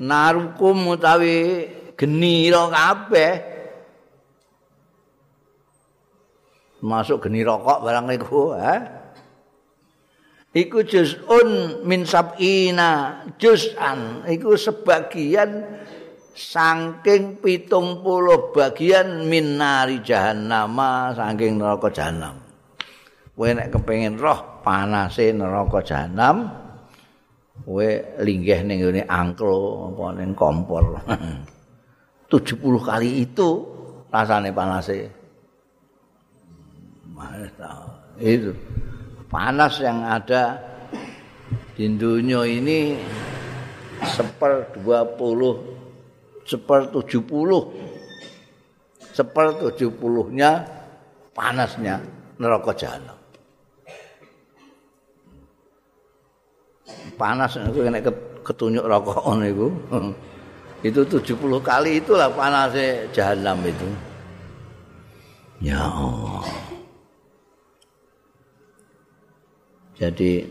narukum 0.00 0.76
utawi 0.88 1.68
geni 1.94 2.48
kabeh. 2.50 3.32
Masuk 6.80 7.28
geni 7.28 7.44
rokok 7.44 7.84
barang 7.84 8.08
iku 8.16 8.56
eh 8.56 8.99
iku 10.50 10.82
juz'un 10.82 11.82
min 11.86 12.02
sab'ina 12.02 13.22
juz'an. 13.38 14.26
Iku 14.26 14.58
sebagian 14.58 15.66
saking 16.34 17.42
pitung 17.42 18.00
puluh 18.00 18.54
bagian 18.54 19.28
min 19.28 19.60
nari 19.60 20.00
jahannama 20.00 21.12
saking 21.12 21.60
neraka 21.60 21.92
jahanam 21.92 22.40
kowe 23.36 23.48
nek 23.48 23.72
kepengin 23.72 24.20
roh 24.20 24.60
panase 24.60 25.32
neraka 25.32 25.80
jahanam 25.80 26.48
kowe 27.64 27.88
linggih 28.20 28.64
ning 28.64 28.84
ngene 28.84 29.02
angklo 29.08 29.88
apa 29.92 30.04
ning 30.20 30.36
kompor. 30.36 31.00
70 32.30 32.62
kali 32.62 33.26
itu 33.26 33.48
rasane 34.06 34.54
panase. 34.54 35.10
Itu 38.22 38.54
panas 39.30 39.78
yang 39.78 40.02
ada 40.02 40.58
di 41.78 41.86
dunia 41.86 42.42
ini 42.44 42.98
seper 44.02 44.74
dua 44.74 45.06
puluh 45.06 45.54
seper 46.44 46.90
tujuh 46.90 47.22
puluh. 47.22 47.70
Seper 49.10 49.54
tujuh 49.58 49.90
puluhnya 49.94 50.66
panasnya 51.34 52.02
neraka 52.42 52.74
jahanam. 52.74 53.18
Panas 57.14 57.54
itu 57.58 57.80
kena 57.86 58.00
ketunjuk 58.42 58.84
rokok 58.84 59.38
itu. 59.46 59.68
Itu 60.80 61.04
tujuh 61.04 61.36
puluh 61.36 61.60
kali 61.60 62.00
itulah 62.00 62.32
panasnya 62.32 63.04
jahanam 63.12 63.60
itu. 63.68 63.84
Ya 65.60 65.76
Allah 65.76 66.69
Jadi 70.00 70.48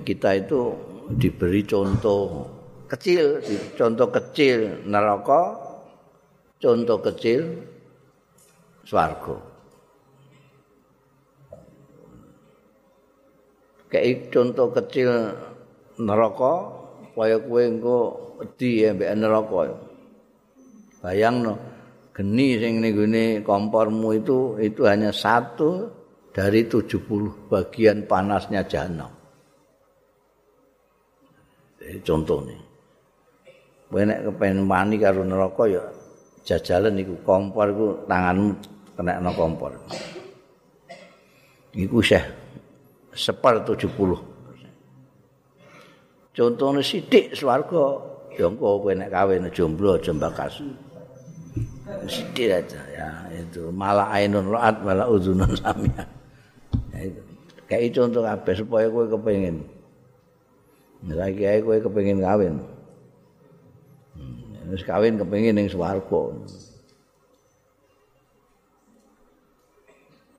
kita 0.00 0.30
itu 0.40 0.72
diberi 1.12 1.60
contoh 1.68 2.48
kecil, 2.88 3.44
contoh 3.76 4.08
kecil 4.08 4.88
neraka, 4.88 5.60
contoh 6.56 6.98
kecil 7.04 7.60
swarga. 8.88 9.36
Kayak 13.92 14.32
contoh 14.32 14.72
kecil 14.72 15.36
neraka, 16.00 16.54
kaya 17.12 17.36
kowe 17.44 17.60
engko 17.60 17.98
wedi 18.40 18.88
ambek 18.88 19.20
neraka. 19.20 19.76
Bayangno, 21.04 21.60
geni 22.16 22.56
sing 22.56 22.80
ning 22.80 23.44
kompormu 23.44 24.16
itu 24.16 24.56
itu 24.56 24.88
hanya 24.88 25.12
satu 25.12 25.99
dari 26.40 26.64
70 26.64 27.52
bagian 27.52 28.08
panasnya 28.08 28.64
jahanam. 28.64 29.12
Jadi 31.76 32.00
contoh 32.00 32.40
nih. 32.48 32.60
Nek 33.92 34.20
kepen 34.24 34.64
wani 34.64 34.96
karo 34.96 35.20
neraka 35.20 35.68
ya 35.68 35.84
jajalan 36.48 36.96
iku 36.96 37.20
kompor 37.28 37.68
iku 37.68 37.86
tanganmu 38.08 38.56
kena 38.96 39.20
no 39.20 39.36
kompor. 39.36 39.76
Iku 41.76 42.00
syah 42.00 42.24
separ 43.12 43.60
70. 43.60 43.92
Contohnya 46.32 46.80
sidik 46.80 47.36
swarga 47.36 48.00
ya 48.32 48.48
engko 48.48 48.80
kowe 48.80 48.96
nek 48.96 49.12
kawin 49.12 49.44
jomblo 49.52 50.00
aja 50.00 50.16
mbakas. 50.16 50.64
Sidik 52.08 52.48
aja 52.48 52.80
ya 52.96 53.28
itu 53.28 53.68
malah 53.68 54.08
ainun 54.16 54.48
raat 54.48 54.80
malah 54.80 55.04
uzunun 55.04 55.52
samia. 55.52 56.19
Ya 57.70 57.78
itu. 57.78 58.02
Kayak 58.02 58.10
contoh 58.10 58.22
kabeh 58.26 58.54
supaya 58.58 58.86
kowe 58.90 59.06
kepengin. 59.06 59.56
Lagi 61.06 61.42
ae 61.46 61.62
kowe 61.62 61.78
kepengin 61.78 62.20
kawin. 62.20 62.58
wis 64.70 64.86
kawin 64.86 65.18
kepengin 65.18 65.58
ning 65.58 65.66
swarga. 65.66 66.30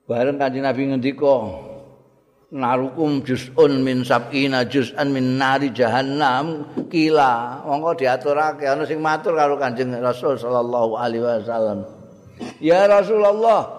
Bareng 0.08 0.40
Kanjeng 0.40 0.64
Nabi 0.64 0.88
ngendika, 0.88 1.36
narukum 2.52 3.24
juz'un 3.24 3.80
min 3.80 4.04
sab'ina 4.04 4.68
juz'an 4.68 5.08
min 5.08 5.40
nari 5.40 5.72
jahannam 5.72 6.68
kila 6.92 7.64
mongko 7.64 7.96
diaturake 7.96 8.68
ana 8.68 8.84
sing 8.84 9.00
matur 9.00 9.32
karo 9.32 9.56
Kanjeng 9.56 9.96
Rasul 9.96 10.36
sallallahu 10.36 10.92
alaihi 11.00 11.24
wasallam 11.24 11.88
ya 12.60 12.84
Rasulullah 12.84 13.72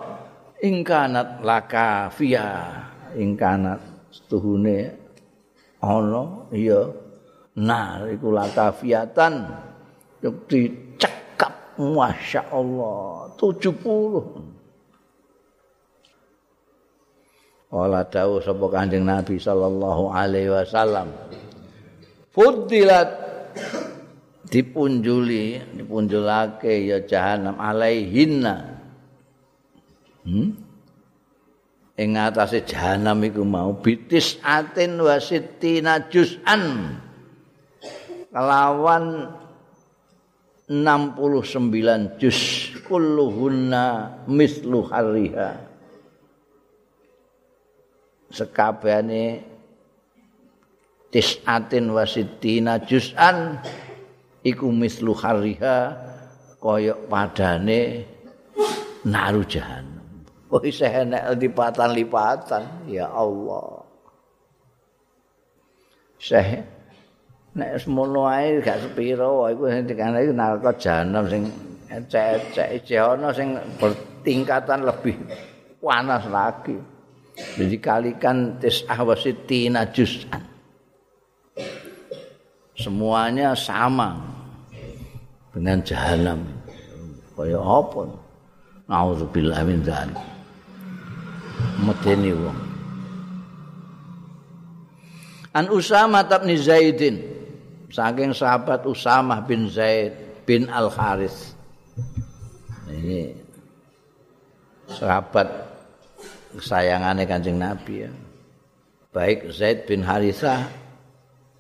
ingkanat 0.58 1.46
laka 1.46 2.10
fiya 2.10 2.83
ingkanat 3.16 3.80
setuhune 4.14 4.94
ana 5.84 6.48
iya 6.54 6.90
nah 7.60 8.02
iku 8.10 8.34
laka 8.34 8.74
fiatan 8.74 9.46
dicekap 10.24 11.78
Masya 11.78 12.50
Allah 12.54 13.28
70 13.38 14.54
Wala 17.74 18.06
dawuh 18.06 18.38
sapa 18.38 18.70
Kanjeng 18.70 19.02
Nabi 19.02 19.42
sallallahu 19.42 20.14
alaihi 20.14 20.54
wasallam. 20.54 21.10
Fudilat 22.30 23.10
dipunjuli, 24.46 25.58
dipunjulake 25.74 26.86
ya 26.86 27.02
jahanam 27.02 27.58
alaihinna. 27.58 28.78
Hmm? 30.22 30.63
Ing 31.94 32.18
atase 32.18 32.66
jahanam 32.66 33.22
iku 33.22 33.46
mau 33.46 33.78
bitis 33.78 34.42
atin 34.42 34.98
wasittina 34.98 36.10
juz'an. 36.10 36.98
Kelawan 38.34 39.30
69 40.66 42.18
juz 42.18 42.40
kulluhunna 42.90 44.16
mislu 44.26 44.82
hariha 44.90 45.62
sekabehane 48.34 49.46
tisatin 51.14 51.94
wasitina 51.94 52.82
juz'an 52.82 53.62
iku 54.42 54.74
mislu 54.74 55.14
hariha 55.14 55.94
kaya 56.58 56.98
padane 57.06 58.10
naru 59.06 59.46
jahanam 59.46 59.93
isih 60.62 60.92
enek 61.10 61.40
lipatan-lipatan 61.42 62.86
ya 62.86 63.10
Allah 63.10 63.82
Syekh 66.22 66.62
nek 67.54 67.78
semono 67.82 68.26
ae 68.30 68.62
gak 68.62 68.82
sepiro 68.82 69.46
iku 69.50 69.70
dikane 69.70 70.26
iku 70.26 70.34
neraka 70.34 70.72
jahanam 70.78 71.26
sing 71.30 71.44
ecek-ecek 71.94 72.98
ana 72.98 73.30
sing 73.30 73.54
bertingkatan 73.78 74.82
lebih 74.82 75.14
panas 75.78 76.26
lagi. 76.32 76.78
Jadi 77.34 77.78
kalikan 77.82 78.58
tis'ah 78.62 79.00
wasitina 79.06 79.86
juz'an. 79.90 80.42
Semuanya 82.78 83.54
sama 83.54 84.18
dengan 85.54 85.82
jahanam. 85.86 86.42
Kaya 87.34 87.58
apa? 87.58 88.02
Nauzubillah 88.90 89.62
min 89.66 89.82
dzalik. 89.82 90.33
Medeni 91.84 92.32
wong. 92.32 92.60
An 95.54 95.70
Usama 95.70 96.26
bin 96.26 96.58
Zaidin 96.58 97.16
saking 97.94 98.34
sahabat 98.34 98.90
Usamah 98.90 99.46
bin 99.46 99.70
Zaid 99.70 100.18
bin 100.50 100.66
Al 100.66 100.90
Haris. 100.90 101.54
Ini 102.90 103.38
sahabat 104.90 105.46
kesayangannya 106.58 107.26
Kanjeng 107.30 107.62
Nabi 107.62 108.10
ya. 108.10 108.12
Baik 109.14 109.54
Zaid 109.54 109.86
bin 109.86 110.02
Harithah 110.02 110.66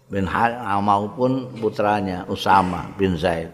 bin 0.09 0.25
Har 0.25 0.57
maupun 0.81 1.53
putranya 1.61 2.25
Usama 2.25 2.89
bin 2.97 3.13
Zaid. 3.13 3.53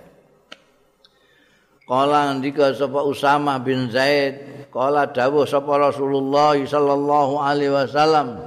Kala 1.84 2.32
ndika 2.38 2.72
sapa 2.76 3.02
Usama 3.02 3.58
bin 3.60 3.90
Zaid, 3.90 4.59
kala 4.70 5.10
dawuh 5.10 5.50
sapa 5.50 5.76
Rasulullah 5.82 6.54
sallallahu 6.56 7.42
alaihi 7.42 7.74
wasallam, 7.74 8.38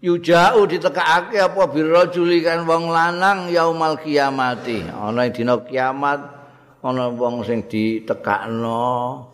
yujau 0.00 0.64
ditekakake 0.66 1.38
apa 1.38 1.62
birrajuli 1.68 2.40
kan 2.40 2.64
wong 2.64 2.90
lanang 2.90 3.52
yaumal 3.52 4.00
kiamati. 4.00 4.82
Ana 4.88 5.28
dina 5.28 5.60
kiamat 5.60 6.20
ana 6.82 7.12
wong 7.12 7.44
sing 7.46 7.68
ditekakno 7.68 9.28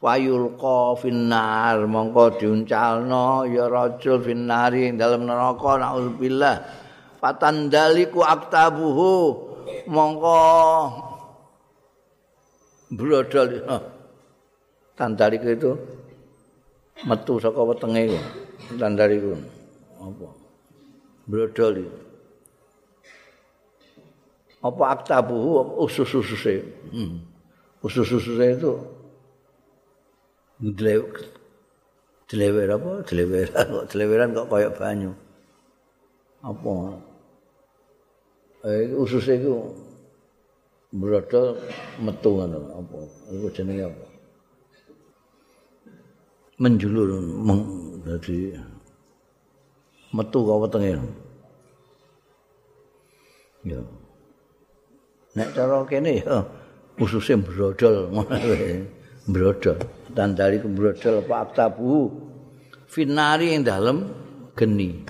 wayulqa 0.00 0.96
finnar 0.96 1.84
mongko 1.84 2.40
diuncalno 2.40 3.44
ya 3.48 3.68
rajul 3.68 4.20
finnari 4.24 4.88
ing 4.88 4.98
dalem 4.98 5.28
neraka 5.28 5.76
naudzubillah. 5.80 6.56
Fatandaliku 7.20 8.24
aktabuhu 8.24 9.12
mongko 9.88 10.40
brodol 12.90 13.60
tandaliku 15.00 15.48
itu 15.48 15.72
metu 17.08 17.40
saka 17.40 17.64
wetenge 17.64 18.20
tandaliku 18.76 19.32
apa? 19.96 20.28
Brodol 21.24 21.72
itu. 21.84 21.98
Apa 24.60 24.84
aktabu? 24.92 25.36
Usus-ususe. 25.80 26.60
Hmm. 26.92 27.24
usus-ususe 27.80 28.60
itu 28.60 28.72
dlew 30.60 31.08
dlewer 32.28 32.68
apa? 32.76 32.90
Dleweran 33.08 33.66
kok 33.72 33.86
dleweran 33.88 34.36
kok 34.36 34.48
kayak 34.52 34.76
banyu. 34.76 35.12
Apa? 36.44 37.00
Eh 38.68 38.92
ususe 38.92 39.40
itu 39.40 39.56
brodol 40.92 41.56
metu 42.04 42.36
ngono. 42.36 42.60
Apa? 42.84 42.98
Iku 43.32 43.48
jenenge 43.56 43.88
apa 43.88 44.09
menjulur 46.60 47.16
meng, 47.24 47.64
jadi 48.04 48.60
metu 50.12 50.38
kok 50.44 50.60
wetenge. 50.60 51.00
Ya. 53.64 53.80
Nek 55.36 55.48
cara 55.56 55.84
kene 55.88 56.20
ya 56.20 56.44
ususe 57.00 57.36
brodol 57.40 58.12
ngono 58.12 58.36
wae. 58.36 58.84
Brodol. 59.30 59.78
Tandali 60.12 60.60
ku 60.60 60.68
brodol 60.68 61.24
apa 61.24 61.34
aktabu. 61.48 62.10
Finari 62.90 63.54
ing 63.56 63.62
dalem 63.62 64.10
geni. 64.58 65.06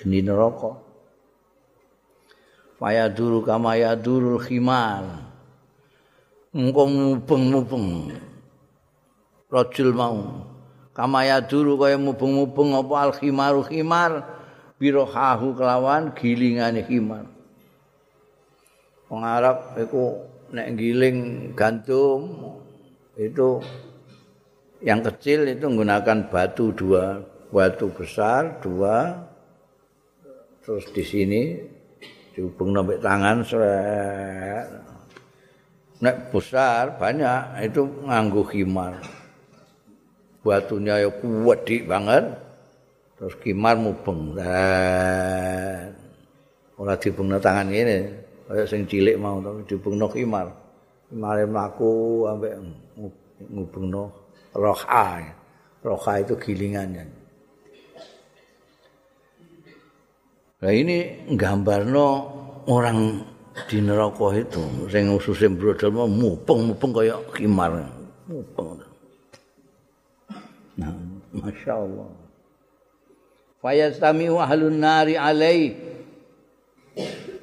Geni 0.00 0.18
neraka. 0.24 0.72
Faya 2.80 3.06
duru 3.06 3.44
kama 3.46 3.78
ya 3.78 3.94
durul 3.94 4.40
khimar. 4.42 5.30
Engko 6.50 6.82
mubeng-mubeng. 6.88 8.10
Rajul 9.52 9.92
mau. 9.92 10.48
Kamaya 10.96 11.44
dulu 11.44 11.76
kaya 11.76 12.00
mubeng-mubeng 12.00 12.72
apa 12.72 12.94
al 12.96 13.12
khimaru 13.12 13.60
khimar. 13.68 14.24
Birohahu 14.80 15.52
kelawan 15.52 16.16
gilingane 16.16 16.88
khimar. 16.88 17.28
Wong 19.12 19.22
Arab 19.28 19.76
iku 19.76 20.24
nek 20.56 20.72
giling 20.74 21.52
gantung 21.52 22.32
itu 23.20 23.60
yang 24.80 25.04
kecil 25.04 25.44
itu 25.44 25.68
menggunakan 25.68 26.32
batu 26.32 26.72
dua 26.72 27.20
batu 27.52 27.92
besar 27.92 28.56
dua. 28.64 29.20
Terus 30.64 30.88
di 30.96 31.04
sini 31.04 31.42
dihubung 32.32 32.72
sampai 32.72 32.98
tangan 33.04 33.38
seret 33.44 34.66
nek 36.00 36.16
besar 36.32 36.96
banyak 36.96 37.68
itu 37.68 37.84
nganggo 38.08 38.48
khimar. 38.48 39.21
Batunya 40.42 40.98
ya 41.02 41.10
kuat 41.10 41.66
banget. 41.86 42.24
Terus 43.18 43.34
khimar 43.38 43.78
mubeng. 43.78 44.34
Ora 46.74 46.94
dibungno 46.98 47.38
tangan 47.38 47.70
ini 47.70 47.98
kaya 48.50 48.66
sing 48.66 48.82
cilik 48.90 49.14
mau 49.14 49.38
tapi 49.38 49.62
dibungno 49.70 50.10
khimar. 50.10 50.50
Khimare 51.06 51.46
mlaku 51.46 52.26
ambek 52.26 52.58
ngubungno 53.46 54.10
roha. 54.58 55.22
Roha 55.82 56.12
itu 56.18 56.34
gilingannya. 56.38 57.06
Nah 60.62 60.70
ini 60.70 61.26
gambarno 61.34 62.06
orang 62.70 63.18
di 63.66 63.78
neraka 63.82 64.30
itu 64.38 64.62
sing 64.88 65.10
ususe 65.10 65.50
brodol 65.50 65.90
mau 65.90 66.06
mupeng-mupeng 66.06 66.90
kaya 66.94 67.18
kimar 67.34 67.82
mupeng 68.30 68.91
nah 70.78 70.92
masyaallah 71.32 72.08
fayastami 73.60 74.28
ahlun 74.28 74.76
nari 74.80 75.14
alai 75.16 75.76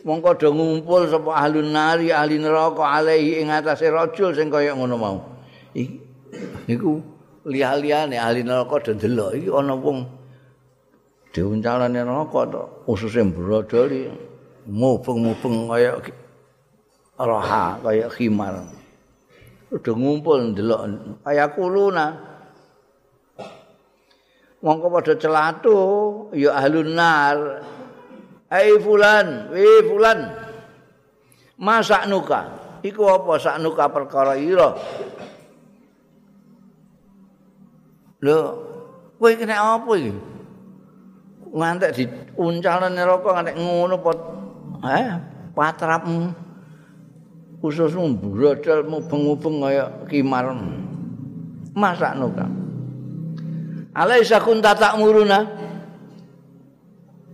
mongko 0.06 0.32
do 0.40 0.50
ngumpul 0.54 1.06
sapa 1.10 1.32
ahlun 1.46 1.70
nari 1.74 2.10
ahli 2.14 2.38
neraka 2.42 2.84
alai 2.86 3.42
ing 3.42 3.50
atase 3.50 3.90
rajul 3.90 4.34
sing 4.34 4.48
kaya 4.50 4.74
ngono 4.74 4.96
mau 4.98 5.18
iki 5.76 6.00
niku 6.70 7.02
liya-liyane 7.46 8.16
ahli 8.18 8.42
neraka 8.46 8.80
do 8.90 8.92
delok 8.96 9.38
iki 9.38 9.50
ana 9.50 9.74
wong 9.76 10.06
diuncalane 11.34 12.02
neraka 12.02 12.42
to 12.50 12.64
ususe 12.90 13.22
brodol 13.30 13.90
iki 13.90 14.30
mubeng-mubeng 14.70 15.66
kaya 15.66 15.98
roha 17.20 17.82
kaya 17.82 18.08
khimar. 18.08 18.64
Udah 19.70 19.94
ngumpul 19.94 20.54
ndelok 20.54 20.82
kaya 21.26 21.46
kuluna. 21.52 22.29
Mongko 24.60 24.88
padha 24.92 25.14
celatu 25.16 25.78
ya 26.36 26.60
ahlun 26.60 26.92
nar. 26.92 27.38
Hai 28.52 28.76
fulan, 28.82 29.54
wi 29.54 29.86
fulan. 29.88 30.20
Masak 31.60 32.10
nuka. 32.12 32.42
Iku 32.80 33.04
apa 33.08 33.36
saknuka 33.40 33.92
perkara 33.92 34.40
ira? 34.40 34.72
Lho, 38.24 38.40
kowe 39.20 39.32
kena 39.36 39.80
apa 39.80 39.92
iki? 40.00 40.12
Ngantek 41.50 41.92
diuncalane 41.96 42.96
neraka 42.96 43.30
ngantek 43.36 43.58
ngono 43.60 43.96
eh 44.86 45.08
patrap 45.52 46.08
khususmu 47.60 48.16
brodol 48.16 48.88
mubeng-mubeng 48.88 49.56
kaya 49.60 49.86
kimar 50.08 50.56
masakno 51.76 52.32
ka 52.32 52.48
alaisa 54.00 54.40
kunta 54.40 54.72
tak 54.72 54.96
muruna. 54.96 55.44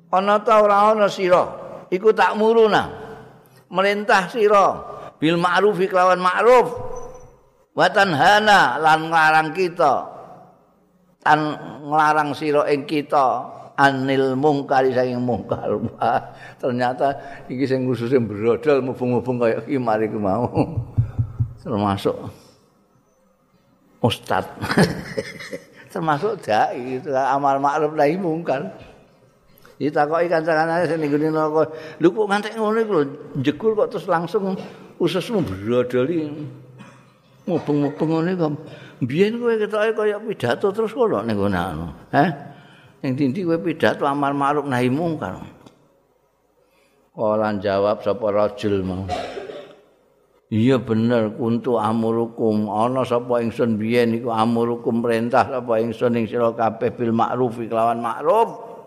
Ana 0.09 0.41
ta 0.41 0.63
ora 0.63 0.95
ana 0.95 1.05
sira? 1.05 1.43
Iku 1.93 2.09
tak 2.15 2.33
muruna. 2.33 2.89
Merintah 3.69 4.25
sira. 4.31 4.65
Bil 5.21 5.37
ma'ruf 5.37 5.77
kelawan 5.85 6.17
ma'ruf. 6.17 6.67
Wa 7.75 7.87
tanhana 7.91 8.81
lan 8.81 9.11
nglarang 9.11 9.49
kita. 9.53 9.93
Tan 11.19 11.39
nglarang 11.85 12.31
sira 12.33 12.65
ing 12.71 12.87
kita. 12.87 13.53
Anil 13.75 14.39
mungkar 14.39 14.87
saking 14.87 15.19
mungkar. 15.19 15.67
Ternyata 16.63 17.11
iki 17.51 17.67
sing 17.67 17.83
khusus 17.83 18.07
brodol 18.23 18.79
mubung-mubung 18.79 19.35
kaya 19.35 19.59
kimar 19.67 19.99
iku 19.99 20.15
mau. 20.15 20.47
Termasuk 21.61 22.15
ustad. 23.99 24.47
Termasuk 25.95 26.43
dai 26.43 26.99
amal 27.07 27.63
makruf 27.63 27.95
nahi 27.95 28.19
mungkar. 28.19 28.67
Ditakoki 29.79 30.27
kanca-kancane 30.27 30.91
sing 30.91 30.99
ning 30.99 31.07
ngene 31.07 31.31
kok 31.31 31.71
lho 32.03 32.07
kok 32.11 32.27
ngantek 32.27 32.53
ngono 32.59 32.79
iku 32.83 32.93
lho 32.99 33.03
jekul 33.39 33.71
kok 33.79 33.95
terus 33.95 34.07
langsung 34.11 34.59
ususmu 34.99 35.39
brodol 35.39 36.07
iki. 36.11 36.27
Mubung-mubung 37.47 38.11
ngene 38.11 38.35
kok 38.35 38.51
biyen 39.07 39.39
kowe 39.39 39.55
ketoke 39.55 39.95
kaya 39.95 40.19
pidato 40.19 40.67
terus 40.75 40.91
kok 40.91 41.23
ning 41.23 41.39
ngono. 41.39 41.95
Heh? 42.11 42.29
Yang 42.99 43.13
dindi 43.15 43.39
kowe 43.47 43.55
pidato 43.55 44.03
amal 44.03 44.35
ma'ruf 44.35 44.67
nahi 44.67 44.91
mungkar. 44.91 45.39
Olan 47.15 47.63
jawab 47.63 48.03
sapa 48.03 48.27
rajul 48.35 48.83
mau. 48.83 49.07
Iya 50.53 50.77
bener 50.77 51.33
kuntu 51.33 51.81
amurukum. 51.81 52.69
Ana 52.69 53.01
sapa 53.01 53.41
ingsun 53.41 53.81
biyen 53.81 54.13
iku 54.21 54.29
amurukum 54.29 55.01
perintah 55.01 55.41
sapa 55.41 55.81
ingsun 55.81 56.21
ing 56.21 56.29
sira 56.29 56.53
kabeh 56.53 56.93
bil 56.93 57.09
ma'ruf 57.09 57.57
kelawan 57.65 57.97
ma'ruf. 57.97 58.77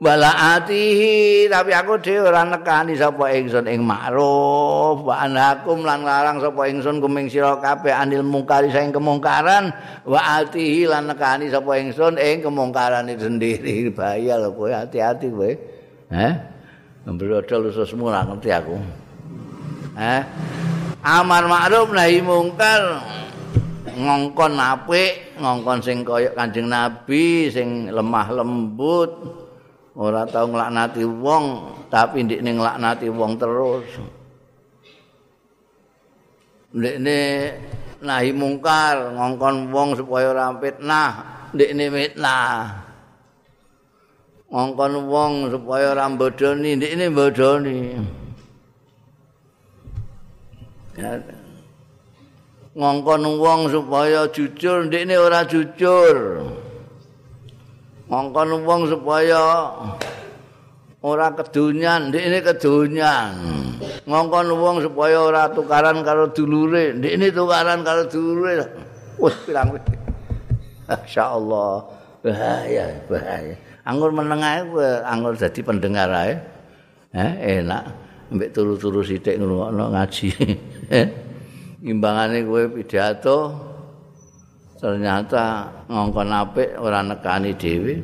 atihi 0.00 1.44
tapi 1.52 1.76
aku 1.76 2.00
dhewe 2.00 2.32
ora 2.32 2.48
nekani 2.48 2.96
sapa 2.96 3.28
ingsun 3.36 3.68
ing 3.68 3.84
makruf 3.84 5.04
wa 5.04 5.20
anakum 5.20 5.84
lan 5.84 6.00
larang 6.00 6.40
sapa 6.40 6.72
ingsun 6.72 7.04
kuming 7.04 7.28
sira 7.28 7.60
kabeh 7.60 7.92
anil 7.92 8.24
mungkari 8.24 8.72
saing 8.72 8.96
kemungkaran. 8.96 9.68
Wa 10.08 10.40
atihi 10.40 10.88
lan 10.88 11.12
nekani 11.12 11.52
sapa 11.52 11.76
ingsun 11.76 12.16
ing 12.16 12.40
kemungkaran 12.40 13.04
itu 13.12 13.28
sendiri. 13.28 13.92
Bahaya 13.92 14.40
lho 14.40 14.56
kowe 14.56 14.72
hati-hati 14.72 15.28
kowe. 15.28 15.52
Eh 16.08 16.32
mbrodol 17.04 17.68
ususmu 17.68 18.08
ora 18.08 18.24
ngerti 18.24 18.48
aku 18.56 18.76
eh 20.00 20.24
amar 21.04 21.44
makruf 21.44 21.92
nahi 21.92 22.24
mungkar. 22.24 23.04
Ngongkon 23.90 24.56
apik 24.56 25.36
ngongkon 25.36 25.78
sing 25.84 26.00
kaya 26.06 26.32
Kanjeng 26.32 26.72
Nabi 26.72 27.52
sing 27.52 27.92
lemah 27.92 28.32
lembut. 28.32 29.12
Ora 29.92 30.24
tau 30.24 30.48
nglaknati 30.48 31.04
wong 31.04 31.44
tapi 31.92 32.24
ndekne 32.24 32.56
nglaknati 32.56 33.12
wong 33.12 33.36
terus. 33.36 33.88
Ndekne 36.72 37.18
nahi 38.00 38.30
mungkar 38.32 39.12
ngongkon 39.12 39.68
wong 39.68 39.88
supaya 39.98 40.32
ora 40.32 40.48
fitnah 40.56 41.12
ndekne 41.52 41.84
fitnah. 41.92 42.48
Ngongkon 44.48 44.92
wong 45.12 45.32
supaya 45.52 45.92
ora 45.92 46.08
bodoni 46.08 46.78
ndekne 46.78 47.04
bodoni 47.12 47.78
ngongkon 52.76 53.22
wong 53.40 53.60
supaya 53.68 54.30
jujur 54.30 54.86
ndekne 54.86 55.14
ora 55.18 55.42
jujur. 55.42 56.44
Ngongkon 58.06 58.62
wong 58.62 58.80
supaya 58.86 59.42
ora 61.02 61.32
kedunyan 61.34 62.12
ndekne 62.12 62.38
kedunyan 62.44 63.32
ngongkon 64.04 64.48
wong 64.54 64.76
supaya 64.84 65.18
ora 65.18 65.42
tukaran 65.50 66.04
karo 66.04 66.30
dulure 66.30 66.94
ndekne 66.94 67.32
tukaran 67.32 67.82
karo 67.82 68.06
dulure. 68.06 68.66
Wis 69.20 69.36
pirang 69.44 69.76
masyaallah. 70.88 72.00
Bahaya 72.20 73.00
bahaya. 73.08 73.56
Anggur 73.88 74.12
meneng 74.12 74.44
ae 74.44 74.60
anggur 75.08 75.32
dadi 75.40 75.60
pendengar 75.64 76.12
ae. 76.12 76.36
Eh 77.16 77.58
enak 77.58 78.09
mbek 78.30 78.54
turu-turu 78.54 79.02
sithik 79.02 79.42
ngono 79.42 79.90
ngaji. 79.90 80.28
Imbangane 81.90 82.46
kowe 82.46 82.64
pidato 82.70 83.38
ternyata 84.78 85.68
ngongkon 85.90 86.32
apik 86.32 86.70
ora 86.78 87.04
nekani 87.04 87.52
dhewe 87.56 87.94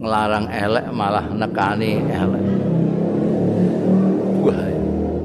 nglarang 0.00 0.46
elek 0.50 0.86
malah 0.90 1.26
nekani 1.30 1.90
elek. 2.08 2.44
Wah 4.46 4.60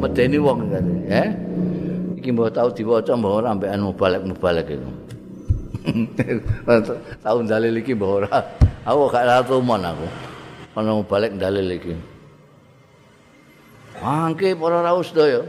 medeni 0.01 0.37
wong 0.41 0.59
kan 0.73 0.85
eh 1.07 1.29
iki 2.19 2.29
mbok 2.33 2.51
tau 2.51 2.69
diwaca 2.73 3.13
mbok 3.15 3.33
ora 3.41 3.47
ambekan 3.55 3.81
mubalek-mubalek 3.85 4.67
itu 4.75 4.89
tahun 7.25 7.45
dalil 7.47 7.73
iki 7.79 7.95
mbok 7.95 8.11
ora. 8.25 8.37
Aku 8.81 9.05
gak 9.13 9.29
ratu 9.29 9.61
mon 9.61 9.85
aku. 9.85 10.07
Ana 10.73 10.97
mubalek 10.97 11.37
dalil 11.37 11.77
iki 11.77 11.93
mangke 14.01 14.57
para 14.57 14.81
raus 14.81 15.13
sedaya 15.13 15.45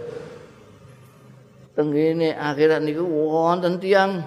tenggene 1.73 2.37
akhirat 2.37 2.85
niku 2.85 3.05
wonten 3.09 3.81
tiyang 3.81 4.21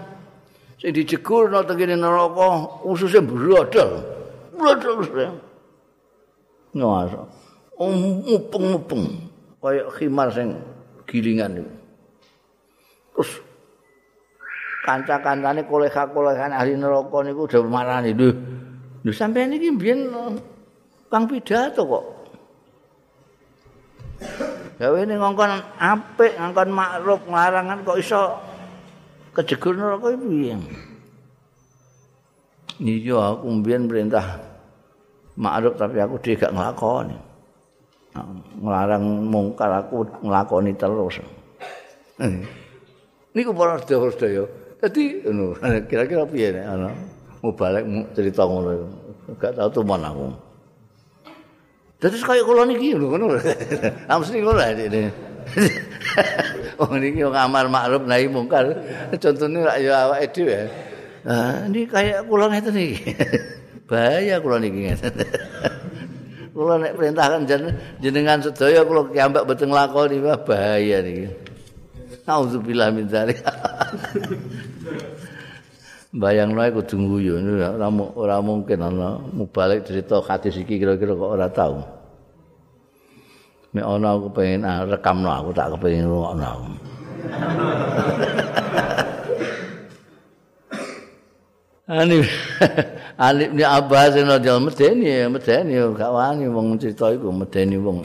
sing 0.82 0.92
dijegur 0.92 1.50
nang 1.54 1.66
tengene 1.70 1.96
neraka 1.96 2.82
ususe 2.84 3.22
brodol. 3.22 4.02
Brodol 4.58 4.94
ususe. 5.02 5.26
Ngasa. 6.76 7.22
Mupeng-mupeng 7.80 9.04
kaya 9.62 9.88
khimar 9.94 10.34
sing 10.34 10.58
gilingan 11.06 11.62
niku. 11.62 11.74
Terus 13.16 13.32
kanca-kancane 14.84 15.70
kolega-kolegan 15.70 16.52
ahli 16.52 16.74
neraka 16.76 17.18
niku 17.22 17.46
udah 17.46 17.62
marani 17.66 18.12
lho. 18.12 18.30
Sampean 19.14 19.54
iki 19.54 19.70
mbiyen 19.70 20.10
Kang 21.06 21.30
pidato 21.30 21.86
kok. 21.86 22.06
Gawe 24.76 25.00
ning 25.08 25.20
ngongkon 25.20 25.52
apik 25.80 26.36
ngongkon 26.36 26.70
makruf 26.72 27.22
nglarangan 27.28 27.84
kok 27.88 28.00
iso 28.00 28.22
kejegur 29.36 29.76
neraka 29.76 30.16
piye? 30.16 30.56
Iya 32.76 33.40
aku 33.40 33.48
mbiyen 33.48 33.88
perintah 33.88 34.40
makruf 35.40 35.80
tapi 35.80 36.00
aku 36.04 36.20
dhewe 36.20 36.36
gak 36.40 36.54
nglakoni. 36.56 37.18
Nglarang 38.60 39.04
mungkar 39.28 39.72
aku 39.84 40.08
nglakoni 40.24 40.72
terus. 40.76 41.24
Niku 43.36 43.52
para 43.52 43.80
sedaya 43.84 44.48
dadi 44.80 45.24
kira-kira 45.92 46.24
piye 46.28 46.52
nek 46.56 46.66
ana 46.68 46.90
mau 47.40 47.52
balik 47.56 47.84
cerita 48.12 48.44
ngono. 48.44 48.72
Gak 49.40 49.56
tau 49.56 49.72
tuman 49.72 50.04
aku 50.04 50.45
Dadi 52.02 52.20
kaya 52.20 52.44
kula 52.44 52.68
niki 52.68 52.92
lho 52.92 53.08
ngono. 53.08 53.40
Ah 54.10 54.20
mesti 54.20 54.44
ngono 54.44 54.60
iki. 54.60 55.04
Oh 56.82 56.92
niki 56.92 57.24
wong 57.24 57.38
amar 57.40 57.72
makruf 57.72 58.04
nahi 58.04 58.28
mungkar. 58.28 58.76
Contone 59.16 59.64
ya 59.80 60.12
awake 60.12 60.28
dhewe. 60.36 60.68
Ah 61.24 61.64
ini 61.72 61.88
kaya 61.88 62.20
kula 62.28 62.52
ngeten 62.52 62.76
iki. 62.76 63.16
Bahaya 63.90 64.44
kula 64.44 64.60
niki 64.60 64.92
ngeten. 64.92 65.16
Kula 66.52 66.84
nek 66.84 67.00
perintahkan 67.00 67.48
jenengan 68.04 68.44
sedaya 68.44 68.84
kula 68.84 69.08
kiambak 69.16 69.48
boten 69.48 69.72
nglakoni 69.72 70.20
bahaya 70.20 71.00
niki. 71.00 71.32
Nauzubillah 72.28 72.92
min 72.92 73.08
dzalik. 73.08 73.40
Bayang 76.16 76.56
nae 76.56 76.72
kudu 76.72 76.96
guyu 76.96 77.36
ora 77.76 77.92
ora 78.16 78.40
mungkin 78.40 78.80
ana 78.80 79.20
mubalik 79.36 79.84
cerita 79.84 80.24
hadis 80.24 80.56
iki 80.56 80.80
kira-kira 80.80 81.12
kok 81.12 81.32
ora 81.36 81.52
tau. 81.52 81.84
Nek 83.76 83.84
ana 83.84 84.16
aku 84.16 84.32
pengen 84.32 84.64
ah, 84.64 84.88
rekamno 84.88 85.28
aku 85.28 85.52
tak 85.52 85.76
kepengin 85.76 86.08
ngono. 86.08 86.72
Ani 91.86 92.18
Alif 93.28 93.54
ni 93.54 93.62
Abbas 93.62 94.18
nek 94.18 94.42
dal 94.42 94.58
medeni 94.58 95.22
medeni 95.30 95.78
gak 95.78 96.12
wani 96.16 96.50
wong 96.50 96.82
cerita 96.82 97.14
iku 97.14 97.30
medeni 97.30 97.78
wong. 97.78 98.02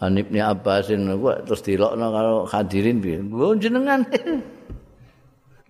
Anib 0.00 0.32
ni 0.32 0.40
Abbasin 0.40 1.08
terus 1.44 1.60
dilokno 1.60 2.06
karo 2.08 2.34
hadirin 2.48 3.04
piye? 3.04 3.20
Gua 3.24 3.52
jenengan. 3.56 4.04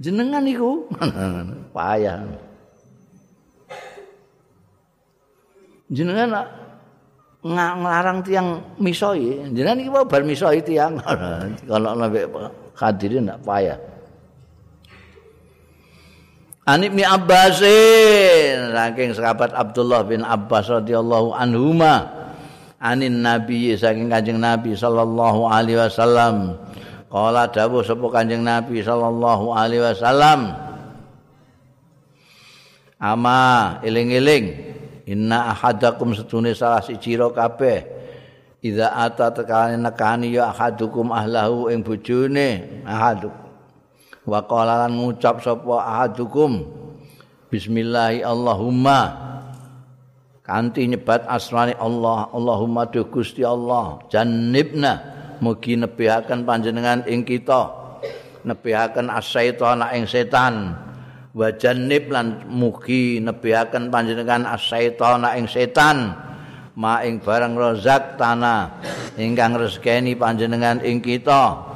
jenengan 0.01 0.43
iku 0.49 0.89
payah. 1.77 2.25
Jenengan 5.93 6.49
nglarang 7.45 8.25
tiang 8.25 8.65
misoi. 8.81 9.53
Jenengan 9.53 9.79
iki 9.85 9.91
bar 9.93 10.23
misoi 10.25 10.65
tiang. 10.65 10.97
Kalau 11.69 11.93
nabi 11.95 12.25
hadirin 12.75 13.29
nak 13.29 13.45
payah. 13.45 13.79
Anik 16.71 16.95
bin 16.95 17.03
Abbasin 17.03 18.71
saking 18.71 19.11
sahabat 19.17 19.51
Abdullah 19.57 20.07
bin 20.07 20.23
Abbas 20.23 20.71
radhiyallahu 20.71 21.35
anhuma. 21.35 22.07
Anin 22.79 23.27
nabi 23.27 23.75
saking 23.75 24.07
kanjeng 24.07 24.39
nabi 24.39 24.79
sallallahu 24.79 25.51
alaihi 25.51 25.83
wasallam 25.83 26.57
Kala 27.11 27.51
dawuh 27.51 27.83
sapa 27.83 28.07
Kanjeng 28.07 28.47
Nabi 28.47 28.87
sallallahu 28.87 29.51
alaihi 29.51 29.83
wasallam 29.83 30.55
Ama 33.01 33.81
eling-eling 33.81 34.77
inna 35.09 35.57
ahadakum 35.57 36.13
setune 36.13 36.53
salah 36.53 36.85
siji 36.85 37.17
ro 37.17 37.33
kabeh. 37.33 37.89
Idza 38.61 38.93
ata 38.93 39.33
tekane 39.33 39.81
nekani 39.81 40.37
ya 40.37 40.53
ahadukum 40.53 41.09
ahlahu 41.09 41.73
ing 41.73 41.81
bojone 41.81 42.85
ahaduk 42.85 43.33
wa 44.29 44.45
qala 44.45 44.85
lan 44.85 45.01
ngucap 45.01 45.41
sapa 45.41 45.81
ahadukum 45.81 46.69
bismillahi 47.49 48.21
allahumma. 48.21 49.33
Kanthi 50.45 50.85
nyebat 50.93 51.25
asmane 51.25 51.73
Allah 51.81 52.29
Allahumma 52.37 52.85
du 52.85 53.01
Gusti 53.09 53.41
Allah 53.41 54.03
jannibna 54.13 55.20
mugi 55.41 55.77
nebihaken 55.77 56.45
panjenengan 56.45 57.05
ing 57.09 57.25
kita. 57.25 57.69
Nebihaken 58.45 59.13
asyaitan 59.13 59.85
ing 59.93 60.09
setan. 60.09 60.73
Wa 61.37 61.53
jannib 61.53 62.09
lan 62.09 62.49
mugi 62.49 63.21
nebihaken 63.21 63.93
panjenengan 63.93 64.49
asyaitan 64.49 65.25
ing 65.37 65.45
setan. 65.45 66.17
Ma 66.81 67.05
ing 67.05 67.21
barang 67.21 67.59
rozak 67.59 68.17
tanah 68.17 68.81
ingkang 69.21 69.59
rezekeni 69.59 70.17
panjenengan 70.17 70.81
ing 70.81 71.05
kita. 71.05 71.69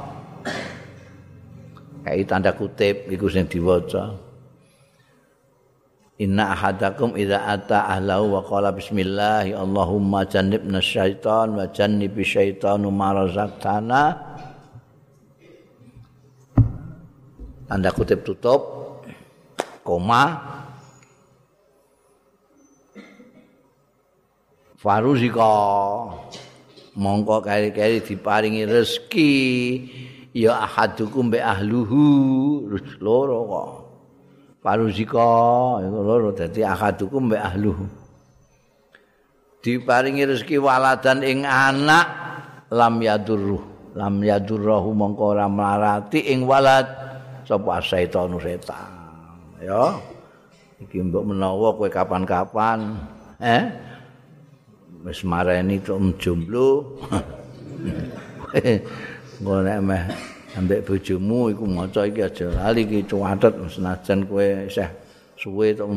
Kayak 2.04 2.28
tanda 2.28 2.52
kutip 2.52 3.08
iku 3.08 3.32
sing 3.32 3.48
diwaca 3.48 4.23
Inna 6.14 6.54
ahadakum 6.54 7.18
idza 7.18 7.42
ata 7.42 7.90
ahlahu 7.90 8.38
wa 8.38 8.46
qala 8.46 8.70
bismillah 8.70 9.50
Allahumma 9.50 10.22
jannibna 10.22 10.78
syaitan 10.78 11.58
wa 11.58 11.66
jannibi 11.66 12.22
syaitanu 12.22 12.86
ma 12.94 13.10
razaqtana. 13.18 14.02
Tanda 17.66 17.90
kutip 17.90 18.22
tutup. 18.22 18.62
Koma. 19.82 20.38
Faruzika. 24.78 25.50
Mongko 26.94 27.42
kari-kari 27.42 27.98
diparingi 27.98 28.62
rezeki. 28.70 29.34
Ya 30.30 30.62
ahadukum 30.62 31.34
bi 31.34 31.42
ahluhu. 31.42 32.70
Loro 33.02 33.38
kok 33.50 33.83
paruzika 34.64 35.28
iku 35.84 36.00
loro 36.00 36.32
dadi 36.32 36.64
akadukum 36.64 37.28
mbek 37.28 37.42
ahluhu 37.44 37.84
diparingi 39.60 40.24
rezeki 40.24 40.56
waladan 40.56 41.20
ing 41.20 41.44
anak 41.44 42.08
lam 42.72 42.96
yadurruh 42.96 43.60
lam 43.92 44.24
yadurruhu 44.24 44.96
mongko 44.96 45.36
ora 45.36 45.52
mlarati 45.52 46.32
ing 46.32 46.48
walad 46.48 46.88
sapa 47.44 47.84
setan 47.84 48.40
setan. 48.40 48.88
Ya 49.60 50.00
iki 50.80 51.00
mbok 51.00 51.28
menawa 51.28 51.76
kowe 51.76 51.88
kapan-kapan 51.92 52.96
eh? 53.44 53.68
Wis 55.04 55.20
mareni 55.28 55.76
tok 55.84 56.00
jomblo 56.16 56.96
ngono 59.44 59.72
meh 59.84 60.04
ambek 60.54 60.86
bojomu 60.86 61.50
iku 61.50 61.64
maca 61.66 62.06
iki 62.06 62.22
aja 62.22 62.46
lali 62.54 62.86
iki 62.86 63.02
cuwatet 63.10 63.54
senajan 63.70 64.26
kowe 64.26 64.46
isih 64.70 64.90
suwe 65.34 65.74
tok 65.74 65.90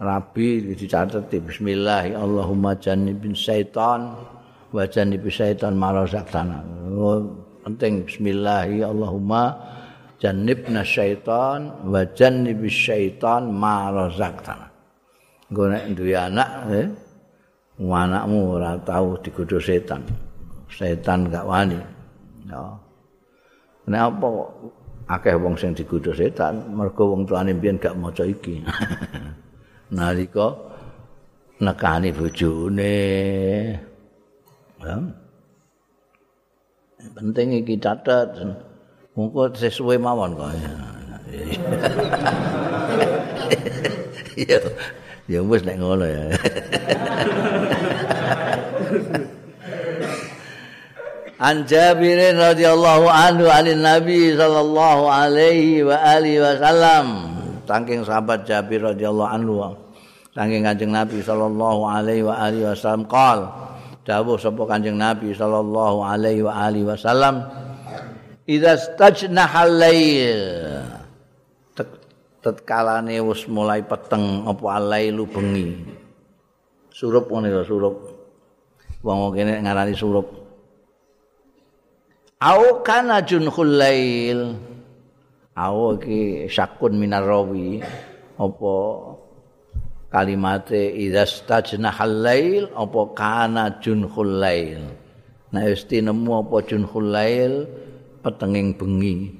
rabi 0.00 0.76
dicatet 0.76 1.28
bismillah 1.28 2.04
Allahumma 2.16 2.76
jannibin 2.80 3.36
syaitan 3.36 4.16
wa 4.72 4.84
jannibis 4.88 5.36
syaitan 5.36 5.72
marazaktana 5.76 6.64
oh, 6.96 7.24
penting 7.64 8.04
bismillah 8.08 8.68
Allahumma 8.68 9.56
jannibna 10.20 10.80
syaitan 10.84 11.72
wa 11.84 12.04
jannibis 12.16 12.72
syaitan 12.72 13.52
marazaktana 13.52 14.68
nggo 15.52 15.64
nek 15.70 15.84
duwe 15.94 16.16
anak 16.16 16.50
eh 16.72 16.88
anakmu 17.84 18.56
ora 18.56 18.72
tau 18.80 19.20
digodho 19.20 19.60
setan. 19.60 20.00
Setan 20.72 21.28
gak 21.28 21.44
wani. 21.44 21.78
Ya 22.48 22.85
Nek 23.86 24.02
apa 24.02 24.28
akeh 25.06 25.38
wong 25.38 25.54
sing 25.54 25.70
digodho 25.70 26.10
setan, 26.10 26.74
mergo 26.74 27.14
wong 27.14 27.22
tuane 27.22 27.54
mbiyen 27.54 27.78
gak 27.78 27.94
maca 27.94 28.26
iki. 28.26 28.58
Nalika 29.96 30.50
nekani 31.62 32.10
bojone. 32.10 32.98
Ya. 34.82 34.96
Penting 37.14 37.62
iki 37.62 37.78
catet. 37.78 38.34
Mongko 39.14 39.54
sesuai 39.54 39.98
mawon 40.02 40.34
kok. 40.34 40.50
Ya. 44.36 44.60
Ya 45.32 45.40
wis 45.40 45.64
nek 45.64 45.80
ngono 45.80 46.04
ya. 46.04 46.28
An 51.46 51.62
Jabir 51.62 52.18
radhiyallahu 52.34 53.06
anhu 53.06 53.46
alin 53.46 53.78
Nabi 53.78 54.34
sallallahu 54.34 55.06
alaihi 55.06 55.86
wa 55.86 55.94
alihi 55.94 56.42
wasallam. 56.42 57.06
Saking 57.62 58.02
sahabat 58.02 58.50
Jabir 58.50 58.82
radhiyallahu 58.82 59.30
anhu. 59.30 59.78
Saking 60.34 60.66
Kanjeng 60.66 60.90
Nabi 60.90 61.22
sallallahu 61.22 61.86
alaihi 61.86 62.26
wa 62.26 62.34
alihi 62.34 62.66
wasallam 62.66 63.06
qol. 63.06 63.46
Dawuh 64.02 64.34
sapa 64.42 64.58
Kanjeng 64.66 64.98
Nabi 64.98 65.30
sallallahu 65.38 66.02
alaihi 66.02 66.42
wa 66.42 66.66
alihi 66.66 66.82
wasallam. 66.82 67.46
Idza 68.50 68.82
stajnaha 68.82 69.70
al-lail. 69.70 70.42
Tetkalane 72.42 73.22
wis 73.22 73.46
mulai 73.46 73.86
peteng 73.86 74.50
apa 74.50 74.82
alailu 74.82 75.30
bengi. 75.30 75.78
Surup 76.90 77.30
ngene 77.30 77.62
surup. 77.62 78.18
wong 79.06 79.30
kene 79.38 79.62
ngarani 79.62 79.94
surup 79.94 80.45
au 82.40 82.84
kana 82.84 83.24
junhul 83.24 83.80
lail. 83.80 84.40
Au 85.56 85.96
iki 85.96 86.44
syakun 86.52 87.00
minar 87.00 87.24
rawi 87.24 87.80
apa 88.36 88.74
kalimate 90.12 90.92
idzastajna 90.92 91.88
halail 91.96 92.68
apa 92.76 93.00
kana 93.16 93.80
junhul 93.80 94.36
lail. 94.36 94.84
Nek 95.48 95.64
wis 95.72 95.88
tinemu 95.88 96.44
apa 96.44 96.56
junhul 96.68 97.08
lail 97.08 97.64
petenging 98.20 98.76
bengi. 98.76 99.32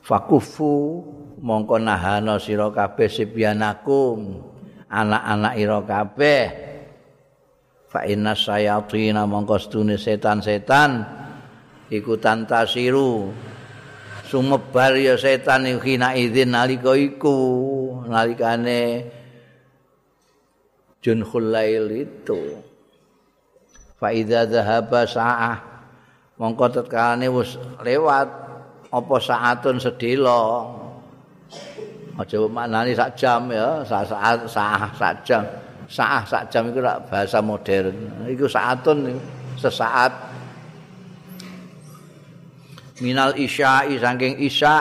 Fakufu 0.00 1.04
mongko 1.44 1.76
nahana 1.76 2.40
sira 2.40 2.72
kabeh 2.72 3.12
sibyanakum 3.12 4.40
anak-anak 4.88 5.54
ira 5.60 5.80
kabeh. 5.84 6.44
Fa 7.92 8.08
inna 8.08 8.32
sayatina 8.32 9.28
mongko 9.28 9.60
setan-setan 9.60 11.17
iku 11.88 12.20
tantasiru 12.20 13.32
sumebar 14.28 14.92
ya 15.00 15.16
setan 15.16 15.64
iku 15.64 15.80
kina 15.80 16.12
izin 16.12 16.52
nalika 16.52 16.92
iku. 16.92 17.36
Nalikane 18.04 19.08
junhul 21.00 21.48
lail 21.48 21.88
itu. 22.04 22.60
Fa 23.96 24.12
idza 24.12 24.44
dhahaba 24.44 25.08
sa'ah. 25.08 25.58
Mongko 26.38 26.66
tetkane 26.70 27.26
wis 27.32 27.56
lewat. 27.82 28.46
Apa 28.88 29.20
saatun 29.20 29.76
sedelo 29.76 30.64
aja 32.16 32.40
maknani 32.48 32.96
sak 32.96 33.16
jam 33.16 33.48
ya. 33.52 33.84
Sak 33.84 34.08
saat 34.08 34.38
sak 34.48 35.14
jam. 35.24 35.44
Saah 35.88 36.24
sak 36.24 36.52
jam 36.52 36.68
iku 36.68 36.84
bahasa 36.84 37.40
modern. 37.40 38.28
Iku 38.28 38.44
saatun 38.44 39.16
sesaat 39.56 40.12
minal 43.04 43.34
isya'i 43.34 43.98
saking 43.98 44.38
isya 44.42 44.76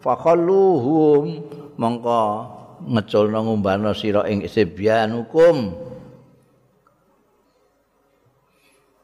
fa 0.00 0.12
khalluhum 0.18 1.44
mongko 1.76 2.22
ngeculno 2.86 3.38
ngumbano 3.44 3.92
sira 3.92 4.24
ing 4.26 4.44
sebyan 4.48 5.12
hukum 5.14 5.76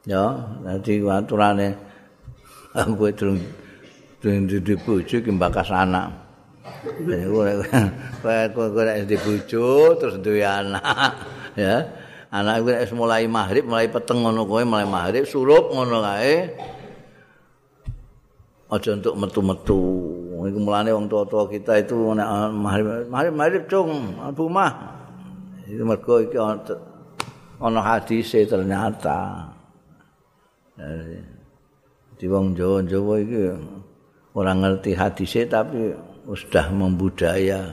ya 0.08 0.56
dadi 0.64 1.02
aturane 1.04 1.68
aku 2.72 3.12
durung 3.12 3.40
durung 4.22 4.44
di 4.48 4.74
bojo 4.78 5.16
ki 5.20 5.30
mbakas 5.34 5.70
anak 5.70 6.26
kowe 8.54 8.82
nek 8.82 9.06
di 9.06 9.16
bojo 9.18 9.94
terus 9.98 10.16
duwe 10.22 10.42
anak, 10.42 10.82
ya. 11.58 11.76
Anak 12.26 12.66
wis 12.66 12.90
mulai 12.90 13.24
maghrib, 13.30 13.64
mulai 13.70 13.86
peteng 13.86 14.26
ngono 14.26 14.44
kowe 14.44 14.60
mulai 14.66 14.84
maghrib 14.84 15.24
surup 15.24 15.70
ngono 15.70 16.02
kae. 16.02 16.52
Aja 18.66 18.98
untuk 18.98 19.14
metu-metu. 19.14 19.78
Iku 20.46 20.58
mulane 20.62 20.90
wong 20.90 21.06
tua-tua 21.06 21.46
kita 21.50 21.78
itu 21.82 21.94
nek 22.14 22.50
maghrib 22.54 23.06
maghrib 23.34 23.64
cung 23.66 24.18
abu 24.22 24.46
mah. 24.50 24.74
Itu 25.66 25.82
mergo 25.86 26.22
iki 26.22 26.38
ana 27.58 27.80
hadis 27.82 28.30
ternyata. 28.46 29.50
Di 32.18 32.26
wong 32.26 32.54
Jawa-Jawa 32.58 33.14
iki 33.22 33.38
ora 34.34 34.52
ngerti 34.54 34.94
hadise 34.98 35.46
tapi 35.46 35.94
sudah 36.26 36.66
membudaya 36.74 37.70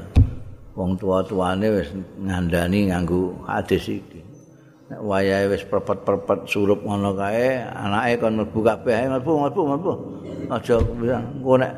wong 0.77 0.97
tua-tuane 0.97 1.67
wis 1.73 1.89
ngandani 2.21 2.89
nganggo 2.93 3.37
hadis 3.49 3.85
iki. 3.89 4.32
Wayahe 5.01 5.49
wis 5.49 5.63
perpet-perpet 5.65 6.45
surup 6.45 6.85
ngono 6.85 7.17
kae, 7.17 7.63
anake 7.63 8.21
kon 8.21 8.37
mlebu 8.37 8.59
kabeh, 8.61 9.09
mlebu 9.09 9.31
mlebu 9.41 9.61
mlebu. 9.65 9.91
Aja 10.51 10.77
engko 10.77 11.53
nek 11.57 11.73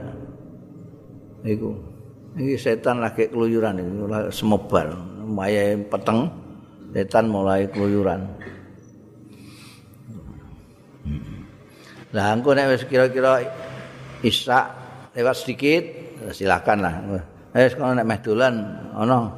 iku. 1.45 1.71
Iki 2.35 2.55
setan 2.59 2.99
lagi 2.99 3.31
keluyuran 3.31 3.79
iki, 3.79 3.91
semebar. 4.35 4.91
Wayahe 5.23 5.87
peteng, 5.87 6.27
setan 6.91 7.31
mulai 7.31 7.71
keluyuran. 7.71 8.27
Lah 12.11 12.35
engko 12.35 12.51
nek 12.51 12.75
wis 12.75 12.83
kira-kira 12.89 13.43
isak 14.23 14.65
lewat 15.15 15.35
sedikit, 15.39 15.83
silakan 16.35 16.77
lah. 16.83 16.93
Eh 17.55 17.71
kalau 17.71 17.95
nek 17.95 18.03
meh 18.03 18.19
dolan 18.19 18.55
ana. 18.91 19.31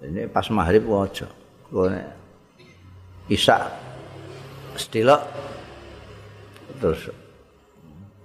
Ini 0.00 0.32
pas 0.32 0.48
maghrib 0.48 0.88
aja. 0.90 1.28
Kok 1.68 1.86
nek 1.92 2.06
isak 3.30 3.70
sedelok 4.74 5.22
terus 6.82 7.08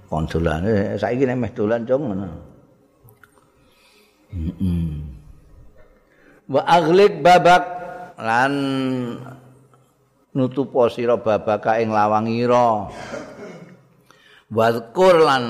kondolane 0.10 0.98
saiki 0.98 1.24
nek 1.30 1.38
meh 1.38 1.52
dolan 1.54 1.86
cung 1.86 2.04
ngono. 2.10 2.28
Heeh. 4.34 4.90
Wa 6.46 6.62
aghlik 6.62 7.26
babak 7.26 7.64
lan 8.22 8.54
nutupo 10.36 10.88
sira 10.94 11.18
babaka 11.18 11.82
ing 11.82 11.90
lawangira. 11.90 12.90
Wadkur 14.46 15.26
lan 15.26 15.44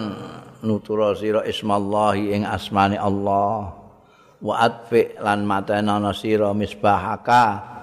nutura 0.64 1.14
sira 1.20 1.44
ismallahi 1.44 2.32
ing 2.32 2.42
asmane 2.48 2.96
Allah 2.96 3.76
wa 4.40 4.56
atfi 4.56 5.20
lan 5.20 5.44
matenana 5.44 6.16
sira 6.16 6.56
misbahaka 6.56 7.75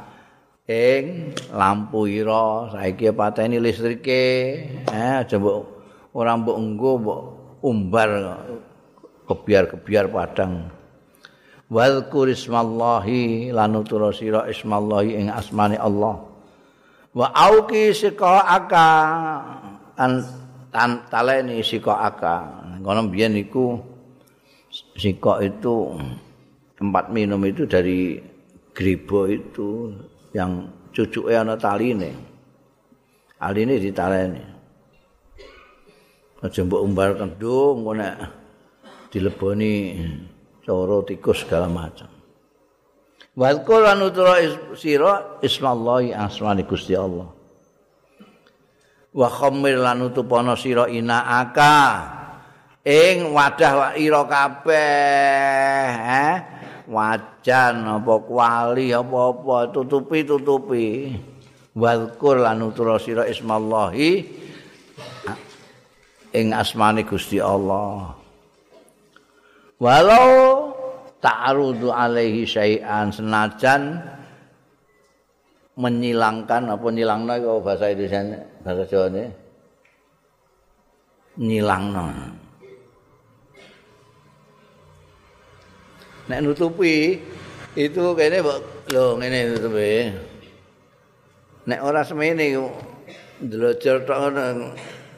ing 0.69 1.35
lampu 1.51 2.07
ira. 2.07 2.71
Saiki 2.71 3.11
pateni 3.11 3.59
listrike 3.59 4.23
eh 4.87 5.13
aja 5.21 5.37
mbok 5.39 5.59
ora 6.15 6.39
mbok 6.39 6.57
enggo 6.59 6.93
mbok 7.03 7.21
umbar 7.63 8.11
kebiar-kebiar 9.27 10.07
padang. 10.11 10.71
Wadhkur 11.73 12.29
ismallahi 12.29 13.49
lan 13.49 13.73
nutura 13.73 14.13
sira 14.13 14.45
ismallahi 14.45 15.17
ing 15.25 15.27
asmane 15.33 15.81
Allah. 15.81 16.21
Wa 17.17 17.33
auki 17.33 17.97
sika 17.97 18.45
aka 18.45 18.89
an 19.97 20.91
taleni 21.09 21.65
sika 21.65 21.97
aka. 22.13 22.37
Kono 22.83 23.09
biyen 23.09 23.39
iku 23.41 23.79
sikok 24.99 25.39
itu 25.41 25.97
tempat 26.77 27.09
minum 27.15 27.41
itu 27.47 27.65
dari 27.65 28.19
gribo 28.75 29.31
itu 29.31 29.97
yang 30.37 30.69
cucuknya 30.93 31.45
ana 31.45 31.55
taline. 31.57 32.13
Aline 33.43 33.81
ditaleni. 33.81 34.45
Aja 36.43 36.61
mbok 36.67 36.83
umbar 36.83 37.15
kendung 37.15 37.87
kok 37.87 37.95
nek 37.95 38.17
dileboni 39.15 39.73
cara 40.67 40.97
tikus 41.07 41.47
segala 41.47 41.71
macam. 41.71 42.11
Wadkul 43.33 43.81
lan 43.81 44.05
utura 44.05 44.43
sira 44.75 45.39
ismallahi 45.41 46.13
asmani 46.13 46.67
Gusti 46.67 46.93
Allah. 46.99 47.31
Wa 49.13 49.29
khamir 49.31 49.79
lan 49.81 50.11
utupana 50.11 50.59
sira 50.59 50.91
inaaka. 50.91 52.21
ing 52.83 53.31
wadah 53.31 53.95
ira 53.95 54.27
kabeh 54.27 55.87
eh 56.03 56.37
wajan 56.93 57.89
apa 57.89 58.15
kuali 58.21 58.93
apa-apa 58.93 59.73
tutupi-tutupi 59.73 61.17
walkur 61.73 62.45
lan 62.45 62.61
utura 62.69 63.01
sira 63.01 63.25
ismallahi 63.25 64.29
ing 66.37 66.53
asmane 66.53 67.09
Gusti 67.09 67.41
Allah. 67.41 68.13
Walau 69.81 70.29
ta'rudu 71.19 71.91
alaihi 71.91 72.47
syai'an 72.47 73.11
senajan 73.11 73.99
menyilangkan 75.75 76.69
apa 76.69 76.87
nyilangno 76.93 77.33
iku 77.41 77.65
bahasa 77.65 77.89
Indonesia 77.89 78.45
bahasa 78.61 78.85
Jawa 78.85 79.07
ini 79.09 79.25
nyilangno 81.41 82.05
nek 86.29 86.41
nutupi 86.45 87.19
itu 87.75 88.03
kene 88.15 88.39
lho 88.93 89.05
ngene 89.19 89.39
nutupi. 89.57 89.89
Nek 91.67 91.81
ora 91.83 92.03
semene 92.05 92.59
ndlojor 93.43 94.07
tok 94.07 94.21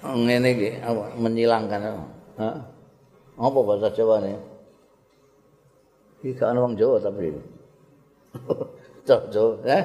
ngene 0.04 0.48
iki 0.54 0.70
menyilangkan 1.20 1.80
ha 2.40 2.48
apa 3.34 3.58
bahasa 3.66 3.88
Jawa 3.90 4.22
ne 4.22 4.32
iki 6.22 6.38
kan 6.38 6.56
wong 6.56 6.78
Jawa 6.78 7.02
tapi 7.02 7.34
Jawa 9.08 9.60
eh? 9.68 9.84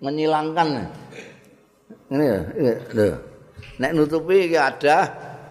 Menyilangkan. 0.00 0.68
Ngene 2.08 2.26
lho. 2.96 3.08
Nek 3.80 3.92
nutupi 3.96 4.48
iki 4.48 4.58
ada 4.58 4.98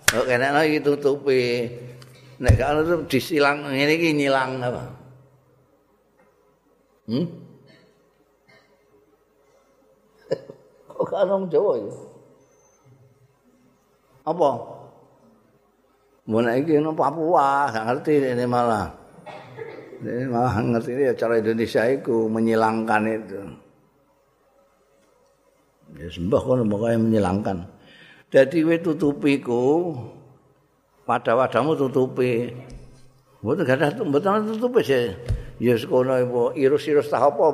kok 0.06 0.26
kene 0.26 0.50
iki 0.70 0.80
tutupi 0.82 1.42
nek 2.40 2.54
gak 2.56 2.72
ono 2.72 3.04
disilang 3.06 3.68
ngene 3.68 3.94
iki 4.00 4.10
nyilang 4.16 4.64
apa 4.64 4.84
hmm 7.12 7.28
Kok 11.00 11.16
ana 11.16 11.48
Jawa 11.48 11.80
ya? 11.80 11.96
Apa? 14.28 14.50
Mun 16.30 16.46
iki 16.46 16.78
nang 16.78 16.94
Papua, 16.94 17.72
gak 17.72 17.86
ngerti 17.88 18.22
ini 18.22 18.46
malah. 18.46 18.92
Ini 20.04 20.30
malah 20.30 20.60
ngerti 20.60 20.92
ini 20.94 21.04
ya 21.10 21.14
cara 21.18 21.42
Indonesia 21.42 21.82
itu 21.88 22.30
menyilangkan 22.30 23.02
itu. 23.10 23.42
Ya 25.98 26.08
sembah 26.14 26.42
kan 26.46 26.70
pokoknya 26.70 26.98
menyilangkan. 27.02 27.58
Jadi 28.30 28.62
we 28.62 28.78
tutupi 28.78 29.42
ku 29.42 29.96
pada 31.10 31.34
wadahmu 31.34 31.74
tutupi. 31.74 32.54
Mboten 33.42 33.66
gak 33.66 33.82
ada 33.82 34.06
mboten 34.06 34.46
tutupi 34.54 34.86
sih. 34.86 35.10
Ya 35.58 35.74
sekono 35.74 36.14
ibu 36.22 36.54
irus-irus 36.54 37.10
tah 37.10 37.26
apa 37.26 37.50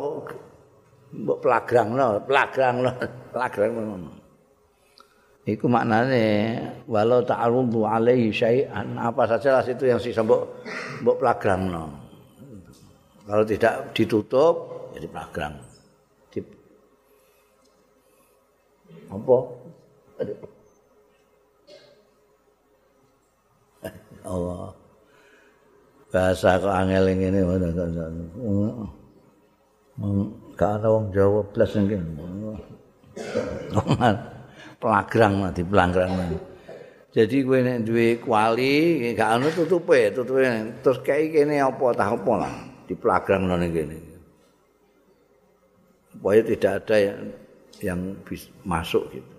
mbok 1.15 1.39
pelagrangno, 1.39 2.19
pelagrangno, 2.27 2.91
pelagrangno. 3.31 4.11
Iku 5.45 5.69
maknane 5.69 6.25
walau 6.89 7.21
ta'arudu 7.23 7.85
alaihi 7.85 8.33
syai'an 8.33 8.97
apa 8.97 9.29
saja 9.29 9.61
lah 9.61 9.63
itu 9.63 9.87
yang 9.87 10.01
sisa 10.03 10.19
mbok 10.19 10.67
mbok 11.05 11.15
pelagrangno. 11.23 11.83
Kalau 13.25 13.45
tidak 13.47 13.95
ditutup 13.95 14.53
jadi 14.93 15.07
pelagrang. 15.07 15.55
Di, 16.29 16.39
apa? 19.09 19.37
Allah. 24.25 24.73
Bahasa 26.11 26.57
kok 26.59 26.73
angel 26.73 27.11
ngene 27.15 27.39
ngono. 27.43 27.67
Gak 30.55 30.71
ada 30.81 30.87
wong 30.91 31.11
Jawa 31.15 31.41
blas 31.51 31.71
ngene. 31.75 32.03
pelagrang 34.79 35.33
di 35.55 35.63
pelagrang 35.63 36.11
jadi 37.15 37.37
gue 37.47 37.59
nek 37.63 37.79
duwe 37.87 38.19
kuali 38.19 38.99
gak 39.15 39.39
ono 39.39 39.47
tutupe 39.55 40.11
tutupe 40.11 40.43
terus 40.83 40.99
kayak 40.99 41.31
kene 41.31 41.63
apa 41.63 41.85
tah 41.95 42.11
apa 42.11 42.33
lah 42.35 42.53
di 42.83 42.93
pelagrang 42.93 43.47
nang 43.47 43.63
kene 43.71 43.97
supaya 46.11 46.39
tidak 46.43 46.71
ada 46.83 46.95
yang 46.99 47.19
yang 47.79 47.99
masuk 48.67 49.07
gitu 49.15 49.34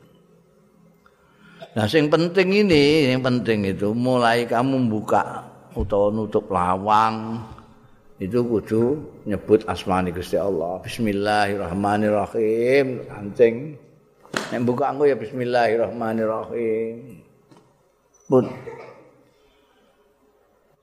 nah 1.77 1.85
yang 1.85 2.09
penting 2.09 2.65
ini 2.65 3.13
yang 3.13 3.21
penting 3.21 3.69
itu 3.69 3.93
mulai 3.93 4.49
kamu 4.49 4.89
buka 4.89 5.45
atau 5.77 6.09
nutup 6.09 6.49
lawang 6.49 7.45
itu 8.17 8.41
kudu 8.41 8.97
nyebut 9.29 9.61
asmani 9.69 10.09
Gusti 10.09 10.41
Allah 10.41 10.81
Bismillahirrahmanirrahim 10.81 13.05
kancing 13.05 13.77
Nek 14.53 14.63
buka 14.63 14.95
anggo 14.95 15.09
ya 15.09 15.19
bismillahirrahmanirrahim. 15.19 17.19
Pun. 18.31 18.45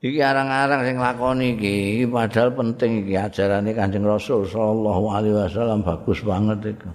Iki 0.04 0.20
arang-arang 0.20 0.84
sing 0.84 1.00
lakoni 1.00 1.56
iki 1.56 2.04
padahal 2.04 2.52
penting 2.52 3.08
iki 3.08 3.16
ajarane 3.16 3.72
Kanjeng 3.72 4.04
Rasul 4.04 4.44
sallallahu 4.44 5.16
alaihi 5.16 5.32
wasallam 5.32 5.80
bagus 5.80 6.20
banget 6.20 6.76
iku. 6.76 6.92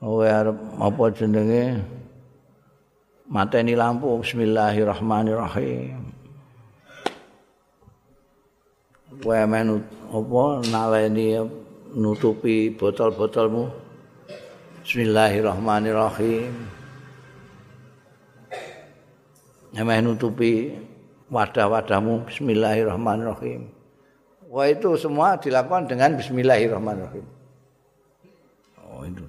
Kowe 0.00 0.24
arep 0.24 0.56
apa 0.80 1.04
jenenge 1.12 1.84
mateni 3.28 3.76
lampu 3.76 4.24
bismillahirrahmanirrahim. 4.24 6.00
Kowe 9.20 9.42
menut 9.44 9.84
apa 10.08 10.44
naleni 10.72 11.36
nutupi 11.92 12.72
botol-botolmu 12.72 13.68
Bismillahirrahmanirrahim. 14.88 16.54
Namanya 19.76 20.00
nutupi 20.08 20.72
wadah-wadahmu 21.28 22.24
Bismillahirrahmanirrahim. 22.32 23.68
Wah 24.48 24.64
itu 24.72 24.96
semua 24.96 25.36
dilakukan 25.36 25.92
dengan 25.92 26.16
Bismillahirrahmanirrahim. 26.16 27.26
Oh 28.88 29.04
itu. 29.04 29.24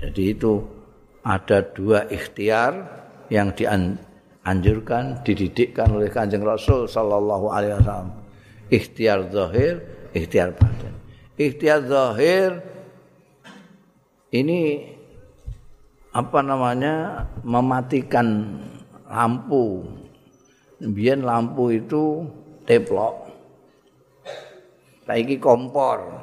Jadi 0.00 0.22
itu 0.32 0.64
ada 1.20 1.60
dua 1.60 2.08
ikhtiar 2.08 3.01
yang 3.32 3.56
dianjurkan, 3.56 5.24
dididikkan 5.24 5.88
oleh 5.96 6.12
Kanjeng 6.12 6.44
Rasul 6.44 6.84
sallallahu 6.84 7.48
alaihi 7.48 7.80
wasallam. 7.80 8.12
Ikhtiar 8.68 9.32
zahir, 9.32 9.80
ikhtiar 10.12 10.52
batin. 10.52 10.92
Ikhtiar 11.40 11.80
zahir 11.88 12.60
ini 14.36 14.84
apa 16.12 16.44
namanya 16.44 17.24
mematikan 17.40 18.60
lampu. 19.08 19.88
Biar 20.76 21.24
lampu 21.24 21.72
itu 21.72 22.28
teplok. 22.68 23.32
Saiki 25.08 25.40
kompor. 25.40 26.20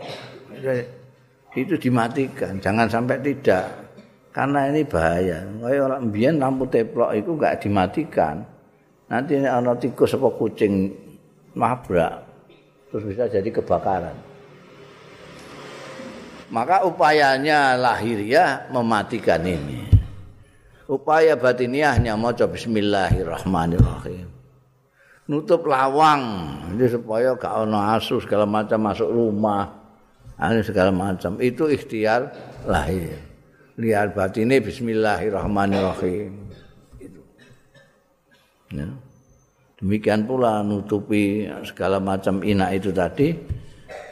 Itu 1.57 1.73
dimatikan, 1.81 2.61
jangan 2.61 2.85
sampai 2.85 3.17
tidak. 3.25 3.88
Karena 4.29 4.69
ini 4.69 4.85
bahaya. 4.85 5.41
Kayak 5.41 5.81
orang 5.89 6.03
biar 6.13 6.33
lampu 6.37 6.65
teplok 6.69 7.11
itu 7.17 7.29
enggak 7.33 7.55
dimatikan. 7.65 8.35
Nanti 9.09 9.41
ana 9.41 9.73
tikus 9.73 10.13
apa 10.13 10.29
kucing 10.37 10.93
mabrak 11.57 12.29
terus 12.89 13.05
bisa 13.05 13.29
jadi 13.29 13.49
kebakaran. 13.49 14.17
Maka 16.49 16.81
upayanya 16.85 17.77
lahiriah 17.77 18.69
mematikan 18.73 19.45
ini. 19.45 19.85
Upaya 20.89 21.37
batiniahnya 21.37 22.17
maca 22.17 22.49
bismillahirrahmanirrahim. 22.49 24.25
Nutup 25.29 25.69
lawang 25.69 26.49
ini 26.73 26.89
supaya 26.89 27.37
gak 27.37 27.69
ono 27.69 27.77
asu 27.77 28.17
segala 28.17 28.49
macam 28.49 28.81
masuk 28.81 29.05
rumah. 29.05 29.69
Ini 30.41 30.65
segala 30.65 30.89
macam 30.89 31.37
itu 31.37 31.69
ikhtiar 31.69 32.33
lahir. 32.65 33.28
Lihat 33.79 34.11
batini 34.11 34.59
bismillahirrahmanirrahim. 34.59 36.35
Itu. 36.99 37.23
Ya. 38.75 38.91
Demikian 39.79 40.27
pula 40.27 40.59
nutupi 40.59 41.47
segala 41.63 42.03
macam 42.03 42.43
ina 42.43 42.75
itu 42.75 42.91
tadi 42.91 43.31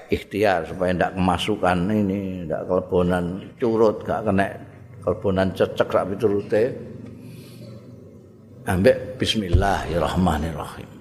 ikhtiar 0.07 0.71
supaya 0.71 0.95
tidak 0.95 1.19
kemasukan 1.19 1.77
ini, 1.91 2.47
tidak 2.47 2.63
kelebonan 2.63 3.43
curut, 3.59 4.07
gak 4.07 4.23
kena 4.23 4.55
kelebonan 5.03 5.51
cecek 5.51 5.89
sak 5.91 6.03
piturute. 6.15 6.63
Ambek 8.71 9.19
bismillahirrahmanirrahim. 9.19 10.91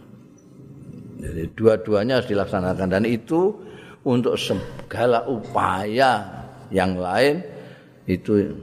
Jadi 1.23 1.43
dua-duanya 1.55 2.19
harus 2.19 2.31
dilaksanakan 2.35 2.89
dan 2.91 3.07
itu 3.07 3.55
untuk 4.03 4.35
segala 4.35 5.23
upaya 5.31 6.27
yang 6.75 6.99
lain 6.99 7.56
itu 8.07 8.55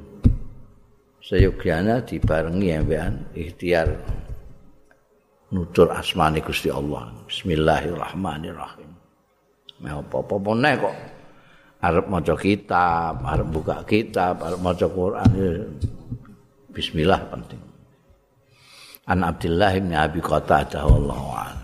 seyogianya 1.20 2.04
dibarengi 2.04 2.80
ambekan 2.80 3.28
ikhtiar 3.36 3.92
nutur 5.52 5.92
asmani 5.92 6.40
Gusti 6.40 6.72
Allah. 6.72 7.12
Bismillahirrahmanirrahim. 7.28 8.92
apa-apa 9.84 10.36
meneh 10.40 10.80
kok 10.80 10.96
arep 11.84 12.06
maca 12.08 12.36
kitab, 12.40 13.20
arep 13.20 13.48
buka 13.52 13.84
kitab, 13.84 14.40
arep 14.40 14.60
maca 14.64 14.88
Quran 14.88 15.32
bismillah 16.72 17.22
penting. 17.28 17.62
An 19.04 19.28
Abdullah 19.28 19.76
bin 19.76 19.92
Abi 19.92 20.24
Qatadah 20.24 20.88
wallahu 20.88 21.28
a'lam. 21.36 21.63